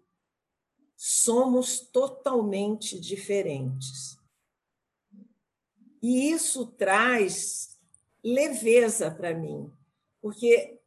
somos 0.94 1.80
totalmente 1.80 3.00
diferentes. 3.00 4.18
E 6.02 6.30
isso 6.30 6.66
traz 6.66 7.80
leveza 8.22 9.10
para 9.10 9.34
mim, 9.34 9.72
porque 10.20 10.80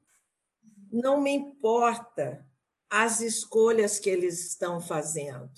não 0.91 1.19
me 1.21 1.31
importa 1.31 2.47
as 2.89 3.19
escolhas 3.19 3.99
que 3.99 4.09
eles 4.09 4.45
estão 4.47 4.79
fazendo. 4.79 5.51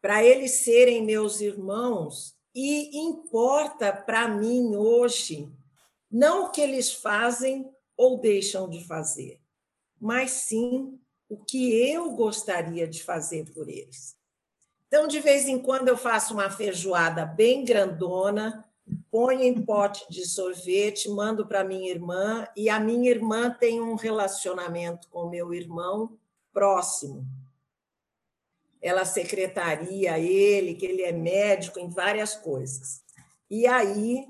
Para 0.00 0.24
eles 0.24 0.64
serem 0.64 1.04
meus 1.04 1.40
irmãos, 1.40 2.36
e 2.54 2.98
importa 2.98 3.92
para 3.92 4.28
mim 4.28 4.74
hoje 4.74 5.52
não 6.16 6.46
o 6.46 6.50
que 6.50 6.62
eles 6.62 6.94
fazem 6.94 7.70
ou 7.94 8.18
deixam 8.18 8.70
de 8.70 8.82
fazer, 8.82 9.38
mas 10.00 10.30
sim 10.30 10.98
o 11.28 11.36
que 11.36 11.90
eu 11.90 12.12
gostaria 12.12 12.88
de 12.88 13.02
fazer 13.02 13.52
por 13.52 13.68
eles. 13.68 14.16
Então, 14.88 15.06
de 15.06 15.20
vez 15.20 15.46
em 15.46 15.58
quando, 15.58 15.88
eu 15.88 15.96
faço 15.96 16.32
uma 16.32 16.48
feijoada 16.48 17.26
bem 17.26 17.66
grandona, 17.66 18.64
ponho 19.10 19.42
em 19.42 19.60
pote 19.60 20.06
de 20.08 20.24
sorvete, 20.26 21.06
mando 21.10 21.46
para 21.46 21.62
minha 21.62 21.90
irmã, 21.90 22.48
e 22.56 22.70
a 22.70 22.80
minha 22.80 23.10
irmã 23.10 23.50
tem 23.50 23.78
um 23.78 23.94
relacionamento 23.94 25.08
com 25.10 25.28
meu 25.28 25.52
irmão 25.52 26.18
próximo. 26.50 27.26
Ela 28.80 29.04
secretaria 29.04 30.18
ele, 30.18 30.76
que 30.76 30.86
ele 30.86 31.02
é 31.02 31.12
médico 31.12 31.78
em 31.78 31.90
várias 31.90 32.34
coisas. 32.34 33.04
E 33.50 33.66
aí 33.66 34.26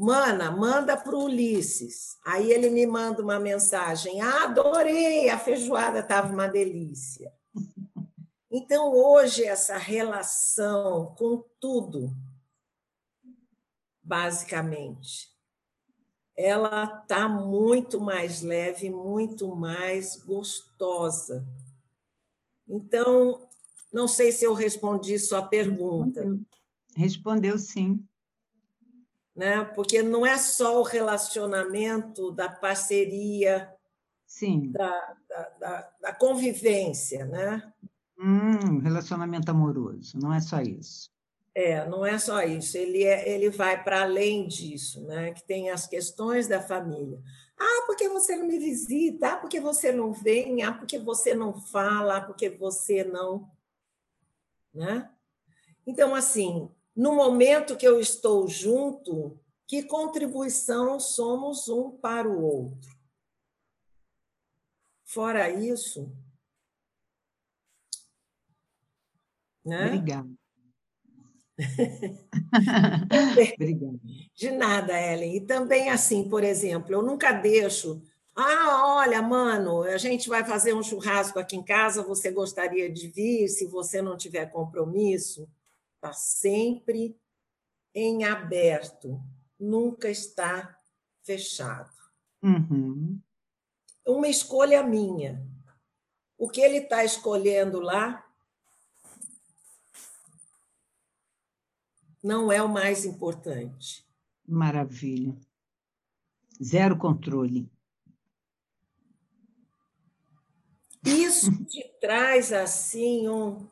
Mana, 0.00 0.50
manda 0.50 0.96
para 0.96 1.14
o 1.14 1.24
Ulisses. 1.24 2.16
Aí 2.24 2.50
ele 2.50 2.70
me 2.70 2.86
manda 2.86 3.22
uma 3.22 3.38
mensagem: 3.38 4.18
adorei, 4.22 5.28
a 5.28 5.38
feijoada 5.38 5.98
estava 6.00 6.32
uma 6.32 6.48
delícia. 6.48 7.30
Então, 8.52 8.92
hoje, 8.92 9.44
essa 9.44 9.76
relação 9.76 11.14
com 11.16 11.44
tudo, 11.60 12.12
basicamente, 14.02 15.28
ela 16.36 17.00
está 17.00 17.28
muito 17.28 18.00
mais 18.00 18.42
leve, 18.42 18.90
muito 18.90 19.54
mais 19.54 20.16
gostosa. 20.16 21.46
Então, 22.68 23.48
não 23.92 24.08
sei 24.08 24.32
se 24.32 24.44
eu 24.44 24.52
respondi 24.52 25.16
sua 25.16 25.46
pergunta. 25.46 26.36
Respondeu 26.96 27.56
sim 27.56 28.04
né? 29.34 29.64
Porque 29.64 30.02
não 30.02 30.24
é 30.24 30.36
só 30.38 30.80
o 30.80 30.84
relacionamento 30.84 32.30
da 32.30 32.48
parceria, 32.48 33.72
Sim. 34.30 34.70
Da, 34.70 35.16
da, 35.28 35.48
da, 35.58 35.92
da 36.00 36.14
convivência, 36.14 37.26
né? 37.26 37.72
Hum, 38.16 38.78
relacionamento 38.78 39.50
amoroso, 39.50 40.16
não 40.20 40.32
é 40.32 40.40
só 40.40 40.60
isso. 40.60 41.10
É, 41.52 41.84
não 41.88 42.06
é 42.06 42.16
só 42.16 42.40
isso. 42.42 42.78
Ele, 42.78 43.02
é, 43.02 43.28
ele 43.28 43.50
vai 43.50 43.82
para 43.82 44.02
além 44.02 44.46
disso, 44.46 45.04
né? 45.04 45.32
Que 45.32 45.42
tem 45.42 45.70
as 45.70 45.86
questões 45.86 46.46
da 46.46 46.62
família. 46.62 47.20
Ah, 47.58 47.82
porque 47.86 48.08
você 48.08 48.36
não 48.36 48.46
me 48.46 48.58
visita? 48.58 49.32
Ah, 49.32 49.36
porque 49.36 49.60
você 49.60 49.90
não 49.90 50.12
vem? 50.12 50.62
Ah, 50.62 50.72
porque 50.72 50.98
você 50.98 51.34
não 51.34 51.52
fala? 51.52 52.18
Ah, 52.18 52.20
porque 52.20 52.48
você 52.48 53.02
não, 53.02 53.50
né? 54.72 55.10
Então, 55.84 56.14
assim, 56.14 56.70
no 57.00 57.14
momento 57.14 57.78
que 57.78 57.88
eu 57.88 57.98
estou 57.98 58.46
junto, 58.46 59.40
que 59.66 59.82
contribuição 59.82 61.00
somos 61.00 61.66
um 61.66 61.90
para 61.90 62.28
o 62.28 62.42
outro. 62.42 62.94
Fora 65.06 65.48
isso. 65.48 66.14
Né? 69.64 69.86
Obrigada. 69.86 70.28
Obrigada. 73.54 73.98
De 74.34 74.50
nada, 74.50 75.00
Ellen. 75.00 75.36
E 75.36 75.40
também 75.46 75.88
assim, 75.88 76.28
por 76.28 76.44
exemplo, 76.44 76.92
eu 76.92 77.02
nunca 77.02 77.32
deixo. 77.32 78.02
Ah, 78.36 78.98
olha, 78.98 79.22
mano, 79.22 79.84
a 79.84 79.96
gente 79.96 80.28
vai 80.28 80.44
fazer 80.44 80.74
um 80.74 80.82
churrasco 80.82 81.38
aqui 81.38 81.56
em 81.56 81.64
casa. 81.64 82.02
Você 82.02 82.30
gostaria 82.30 82.92
de 82.92 83.08
vir? 83.08 83.48
Se 83.48 83.66
você 83.66 84.02
não 84.02 84.18
tiver 84.18 84.52
compromisso, 84.52 85.48
está 86.00 86.14
sempre 86.14 87.20
em 87.94 88.24
aberto, 88.24 89.22
nunca 89.58 90.08
está 90.08 90.74
fechado. 91.22 91.92
Uhum. 92.42 93.20
Uma 94.06 94.28
escolha 94.28 94.82
minha. 94.82 95.46
O 96.38 96.48
que 96.48 96.62
ele 96.62 96.78
está 96.78 97.04
escolhendo 97.04 97.80
lá 97.80 98.26
não 102.22 102.50
é 102.50 102.62
o 102.62 102.68
mais 102.68 103.04
importante. 103.04 104.08
Maravilha. 104.48 105.38
Zero 106.62 106.96
controle. 106.96 107.70
Isso 111.04 111.64
te 111.64 111.86
traz 112.00 112.52
assim 112.52 113.28
um. 113.28 113.68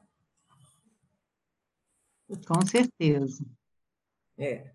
Com 2.46 2.66
certeza. 2.66 3.44
É. 4.36 4.72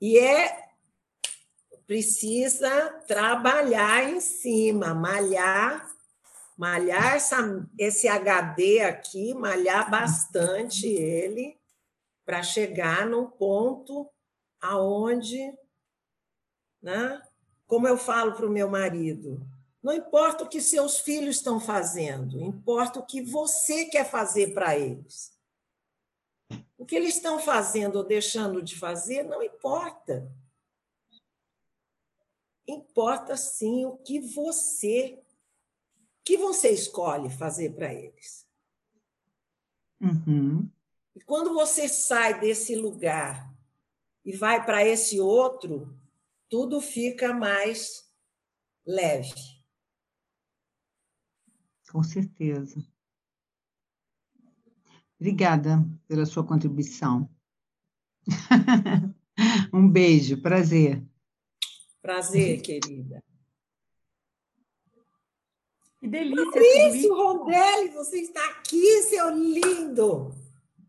E 0.00 0.18
é 0.18 0.64
precisa 1.86 2.90
trabalhar 3.06 4.10
em 4.10 4.20
cima, 4.20 4.94
malhar, 4.94 5.86
malhar 6.56 7.14
essa, 7.16 7.68
esse 7.78 8.08
HD 8.08 8.80
aqui, 8.80 9.34
malhar 9.34 9.90
bastante 9.90 10.86
ele 10.86 11.58
para 12.24 12.42
chegar 12.42 13.06
no 13.06 13.28
ponto 13.28 14.10
aonde, 14.60 15.52
né? 16.82 17.20
Como 17.66 17.86
eu 17.86 17.98
falo 17.98 18.32
para 18.32 18.46
o 18.46 18.50
meu 18.50 18.68
marido, 18.68 19.46
não 19.82 19.92
importa 19.92 20.44
o 20.44 20.48
que 20.48 20.62
seus 20.62 21.00
filhos 21.00 21.36
estão 21.36 21.60
fazendo, 21.60 22.40
importa 22.40 23.00
o 23.00 23.06
que 23.06 23.20
você 23.20 23.86
quer 23.86 24.08
fazer 24.10 24.54
para 24.54 24.78
eles. 24.78 25.33
O 26.84 26.86
que 26.86 26.96
eles 26.96 27.14
estão 27.14 27.38
fazendo 27.38 27.96
ou 27.96 28.04
deixando 28.04 28.62
de 28.62 28.76
fazer 28.78 29.22
não 29.22 29.42
importa. 29.42 30.30
Importa 32.68 33.38
sim 33.38 33.86
o 33.86 33.96
que 33.96 34.20
você 34.20 35.18
que 36.22 36.36
você 36.36 36.68
escolhe 36.68 37.30
fazer 37.30 37.74
para 37.74 37.90
eles. 37.90 38.46
Uhum. 39.98 40.70
E 41.16 41.22
quando 41.22 41.54
você 41.54 41.88
sai 41.88 42.38
desse 42.38 42.76
lugar 42.76 43.50
e 44.22 44.36
vai 44.36 44.62
para 44.62 44.84
esse 44.84 45.18
outro, 45.18 45.98
tudo 46.50 46.82
fica 46.82 47.32
mais 47.32 48.06
leve. 48.84 49.32
Com 51.90 52.02
certeza. 52.02 52.86
Obrigada 55.24 55.82
pela 56.06 56.26
sua 56.26 56.44
contribuição. 56.44 57.26
um 59.72 59.88
beijo, 59.88 60.42
prazer. 60.42 61.02
Prazer, 62.02 62.60
querida. 62.60 63.24
Que 65.98 66.08
delícia. 66.08 66.44
Maurício 66.44 67.14
Rondelli, 67.14 67.88
você 67.94 68.20
está 68.20 68.46
aqui, 68.50 69.02
seu 69.04 69.30
lindo. 69.30 70.30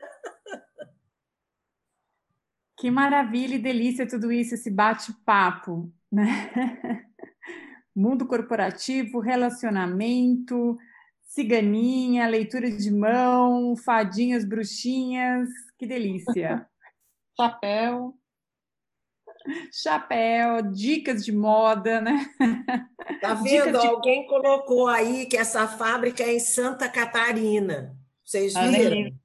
Que 2.79 2.91
maravilha 2.91 3.55
e 3.55 3.59
delícia 3.59 4.07
tudo 4.07 4.31
isso, 4.31 4.55
esse 4.55 4.71
bate-papo, 4.71 5.91
né? 6.13 6.53
Mundo 7.97 8.27
corporativo, 8.27 9.19
relacionamento, 9.19 10.77
ciganinha, 11.27 12.29
leitura 12.29 12.71
de 12.71 12.91
mão, 12.91 13.77
fadinhas, 13.77 14.45
bruxinhas, 14.45 15.49
que 15.79 15.87
delícia. 15.87 16.67
Chapéu 17.39 18.15
chapéu, 19.73 20.63
dicas 20.63 21.25
de 21.25 21.33
moda, 21.33 22.01
né? 22.01 22.27
Tá 23.21 23.35
vendo? 23.35 23.79
De... 23.79 23.87
Alguém 23.87 24.27
colocou 24.27 24.89
aí 24.89 25.27
que 25.27 25.37
essa 25.37 25.67
fábrica 25.69 26.25
é 26.25 26.35
em 26.35 26.41
Santa 26.41 26.89
Catarina. 26.89 27.97
Vocês 28.25 28.53
viram? 28.53 29.17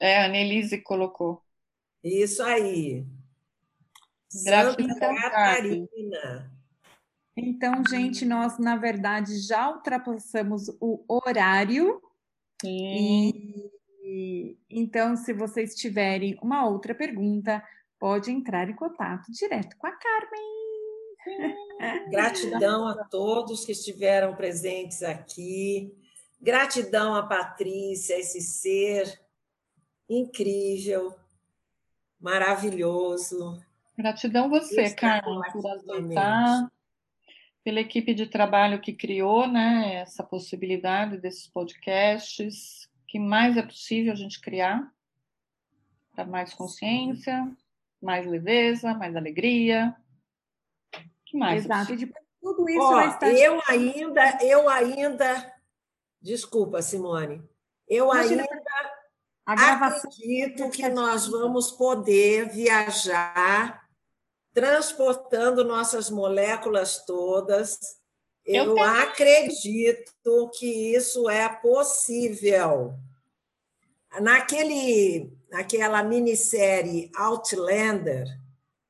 É, 0.00 0.24
a 0.24 0.28
Nelise 0.28 0.80
colocou. 0.80 1.42
Isso 2.02 2.42
aí. 2.42 3.06
Santa 4.26 4.82
Catarina. 4.98 6.50
Então, 7.42 7.82
gente, 7.88 8.24
nós, 8.24 8.58
na 8.58 8.76
verdade, 8.76 9.38
já 9.40 9.70
ultrapassamos 9.70 10.68
o 10.80 11.04
horário. 11.08 12.00
Sim. 12.60 13.32
E, 14.02 14.58
então, 14.68 15.16
se 15.16 15.32
vocês 15.32 15.74
tiverem 15.74 16.38
uma 16.42 16.68
outra 16.68 16.94
pergunta, 16.94 17.62
pode 17.98 18.30
entrar 18.30 18.68
em 18.68 18.76
contato 18.76 19.30
direto 19.32 19.76
com 19.78 19.86
a 19.86 19.92
Carmen. 19.92 20.60
Gratidão 22.10 22.88
a 22.88 23.04
todos 23.04 23.64
que 23.64 23.72
estiveram 23.72 24.34
presentes 24.34 25.02
aqui. 25.02 25.94
Gratidão 26.40 27.14
a 27.14 27.26
Patrícia, 27.26 28.18
esse 28.18 28.40
ser 28.40 29.20
incrível, 30.08 31.14
maravilhoso. 32.18 33.62
Gratidão 33.96 34.48
você, 34.48 34.94
Carmen, 34.94 35.40
por 35.52 35.66
aceitar, 35.66 36.72
pela 37.62 37.80
equipe 37.80 38.14
de 38.14 38.26
trabalho 38.26 38.80
que 38.80 38.92
criou 38.92 39.46
né, 39.46 39.94
essa 39.96 40.22
possibilidade 40.22 41.18
desses 41.18 41.46
podcasts. 41.46 42.88
O 43.02 43.06
que 43.06 43.18
mais 43.18 43.56
é 43.56 43.62
possível 43.62 44.12
a 44.12 44.16
gente 44.16 44.40
criar 44.40 44.90
para 46.14 46.24
mais 46.24 46.54
consciência, 46.54 47.50
mais 48.00 48.26
leveza, 48.26 48.94
mais 48.94 49.14
alegria. 49.14 49.94
O 50.94 51.00
que 51.26 51.36
mais? 51.36 51.64
Exato. 51.64 51.92
E 51.92 51.96
depois 51.96 52.24
tudo 52.40 52.68
isso 52.68 52.80
Ó, 52.80 52.94
vai 52.94 53.08
estar. 53.08 53.32
Eu 53.32 53.60
ainda, 53.68 54.38
eu 54.42 54.68
ainda. 54.68 55.54
Desculpa, 56.20 56.80
Simone. 56.80 57.42
Eu 57.86 58.06
Imagina, 58.06 58.46
ainda 59.46 59.86
acredito 59.86 60.70
que 60.70 60.88
nós 60.88 61.26
vamos 61.26 61.70
poder 61.70 62.48
viajar 62.48 63.89
transportando 64.52 65.64
nossas 65.64 66.10
moléculas 66.10 67.04
todas. 67.04 67.78
Eu, 68.44 68.76
eu 68.76 68.82
acredito 68.82 70.50
que 70.58 70.94
isso 70.94 71.28
é 71.28 71.48
possível. 71.48 72.94
Naquele 74.20 75.32
naquela 75.50 76.02
minissérie 76.02 77.10
Outlander, 77.14 78.26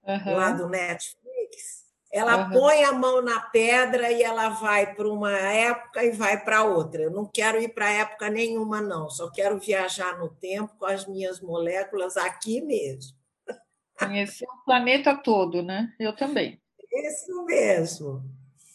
uhum. 0.05 0.37
lá 0.37 0.53
do 0.53 0.69
Netflix, 0.69 1.81
ela 2.13 2.45
uhum. 2.45 2.51
põe 2.51 2.85
a 2.85 2.93
mão 2.93 3.23
na 3.23 3.41
pedra 3.41 4.11
e 4.11 4.23
ela 4.23 4.51
vai 4.51 4.95
para 4.95 5.09
uma 5.09 5.37
época 5.39 6.05
e 6.05 6.11
vai 6.11 6.43
para 6.43 6.65
outra. 6.65 7.03
Eu 7.03 7.11
não 7.11 7.25
quero 7.25 7.61
ir 7.61 7.69
para 7.69 7.91
época 7.91 8.29
nenhuma, 8.29 8.81
não. 8.81 9.09
Só 9.09 9.31
quero 9.31 9.59
viajar 9.59 10.19
no 10.19 10.29
tempo 10.29 10.75
com 10.79 10.87
as 10.87 11.07
minhas 11.07 11.41
moléculas 11.41 12.17
aqui 12.17 12.61
mesmo. 12.61 13.17
Conhecer 14.01 14.47
o 14.47 14.65
planeta 14.65 15.15
todo, 15.17 15.63
né? 15.63 15.95
Eu 15.99 16.15
também. 16.15 16.61
Isso 16.93 17.45
mesmo. 17.45 18.25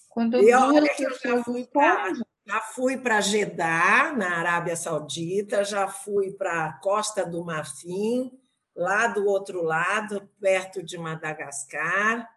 Quando 0.09 0.37
eu, 0.37 0.43
e 0.43 0.53
olha 0.53 0.95
que 0.95 1.03
eu 1.03 1.17
já 1.19 1.43
fui 1.43 1.65
para 1.65 2.13
já 2.47 2.61
fui 2.61 2.95
para 2.95 3.21
Jeddah, 3.21 4.13
na 4.15 4.37
Arábia 4.37 4.75
Saudita, 4.75 5.63
já 5.63 5.87
fui 5.87 6.31
para 6.31 6.65
a 6.65 6.73
Costa 6.73 7.25
do 7.25 7.43
Marfim, 7.43 8.31
lá 8.75 9.07
do 9.07 9.25
outro 9.25 9.63
lado, 9.63 10.29
perto 10.39 10.83
de 10.83 10.95
Madagascar. 10.95 12.29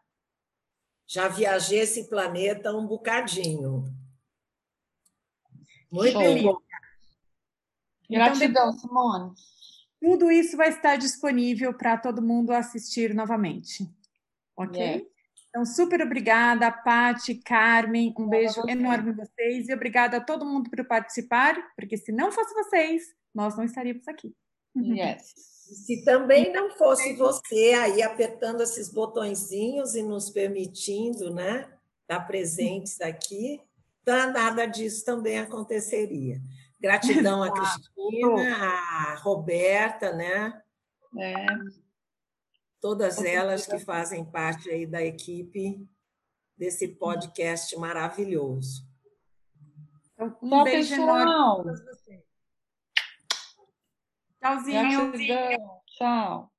Já 1.06 1.28
viajei 1.28 1.80
esse 1.80 2.08
planeta 2.08 2.74
um 2.74 2.86
bocadinho. 2.86 3.84
Muito 5.92 6.12
Show. 6.12 6.42
bom. 6.42 6.58
Gratidão, 8.10 8.70
então, 8.70 8.72
Simone. 8.72 9.34
Tudo 10.00 10.30
isso 10.30 10.56
vai 10.56 10.68
estar 10.68 10.96
disponível 10.96 11.74
para 11.74 11.96
todo 11.96 12.22
mundo 12.22 12.52
assistir 12.52 13.14
novamente. 13.14 13.88
Ok? 14.56 14.80
Yeah. 14.80 15.04
Então, 15.48 15.64
super 15.64 16.02
obrigada, 16.02 16.70
Pati, 16.70 17.34
Carmen, 17.34 18.14
um 18.18 18.28
beijo 18.28 18.60
enorme 18.68 19.10
a 19.10 19.24
vocês 19.24 19.68
e 19.68 19.74
obrigada 19.74 20.18
a 20.18 20.20
todo 20.20 20.44
mundo 20.44 20.68
por 20.70 20.84
participar, 20.84 21.56
porque 21.74 21.96
se 21.96 22.12
não 22.12 22.30
fosse 22.30 22.54
vocês, 22.54 23.02
nós 23.34 23.56
não 23.56 23.64
estaríamos 23.64 24.06
aqui. 24.06 24.34
Yes. 24.76 25.34
Se 25.84 26.04
também 26.04 26.52
não 26.52 26.70
fosse 26.70 27.14
você 27.14 27.74
aí 27.74 28.02
apertando 28.02 28.62
esses 28.62 28.92
botõezinhos 28.92 29.94
e 29.94 30.02
nos 30.02 30.30
permitindo, 30.30 31.32
né, 31.34 31.68
estar 32.02 32.20
presentes 32.20 33.00
aqui, 33.00 33.60
então 34.02 34.32
nada 34.32 34.66
disso 34.66 35.04
também 35.04 35.38
aconteceria. 35.38 36.40
Gratidão 36.80 37.42
a 37.42 37.50
Cristina, 37.52 38.56
a 38.56 39.14
Roberta, 39.16 40.12
né, 40.12 40.62
É. 41.18 41.46
Todas 42.80 43.24
elas 43.24 43.66
que 43.66 43.78
fazem 43.80 44.24
parte 44.24 44.70
aí 44.70 44.86
da 44.86 45.02
equipe 45.02 45.84
desse 46.56 46.86
podcast 46.86 47.76
maravilhoso. 47.76 48.86
Então, 50.12 50.36
um 50.40 50.48
Tchau, 50.48 50.64
beijo 50.64 50.90
pessoal. 50.90 51.64
Tchauzinho. 54.40 55.12
Tchau. 55.86 56.52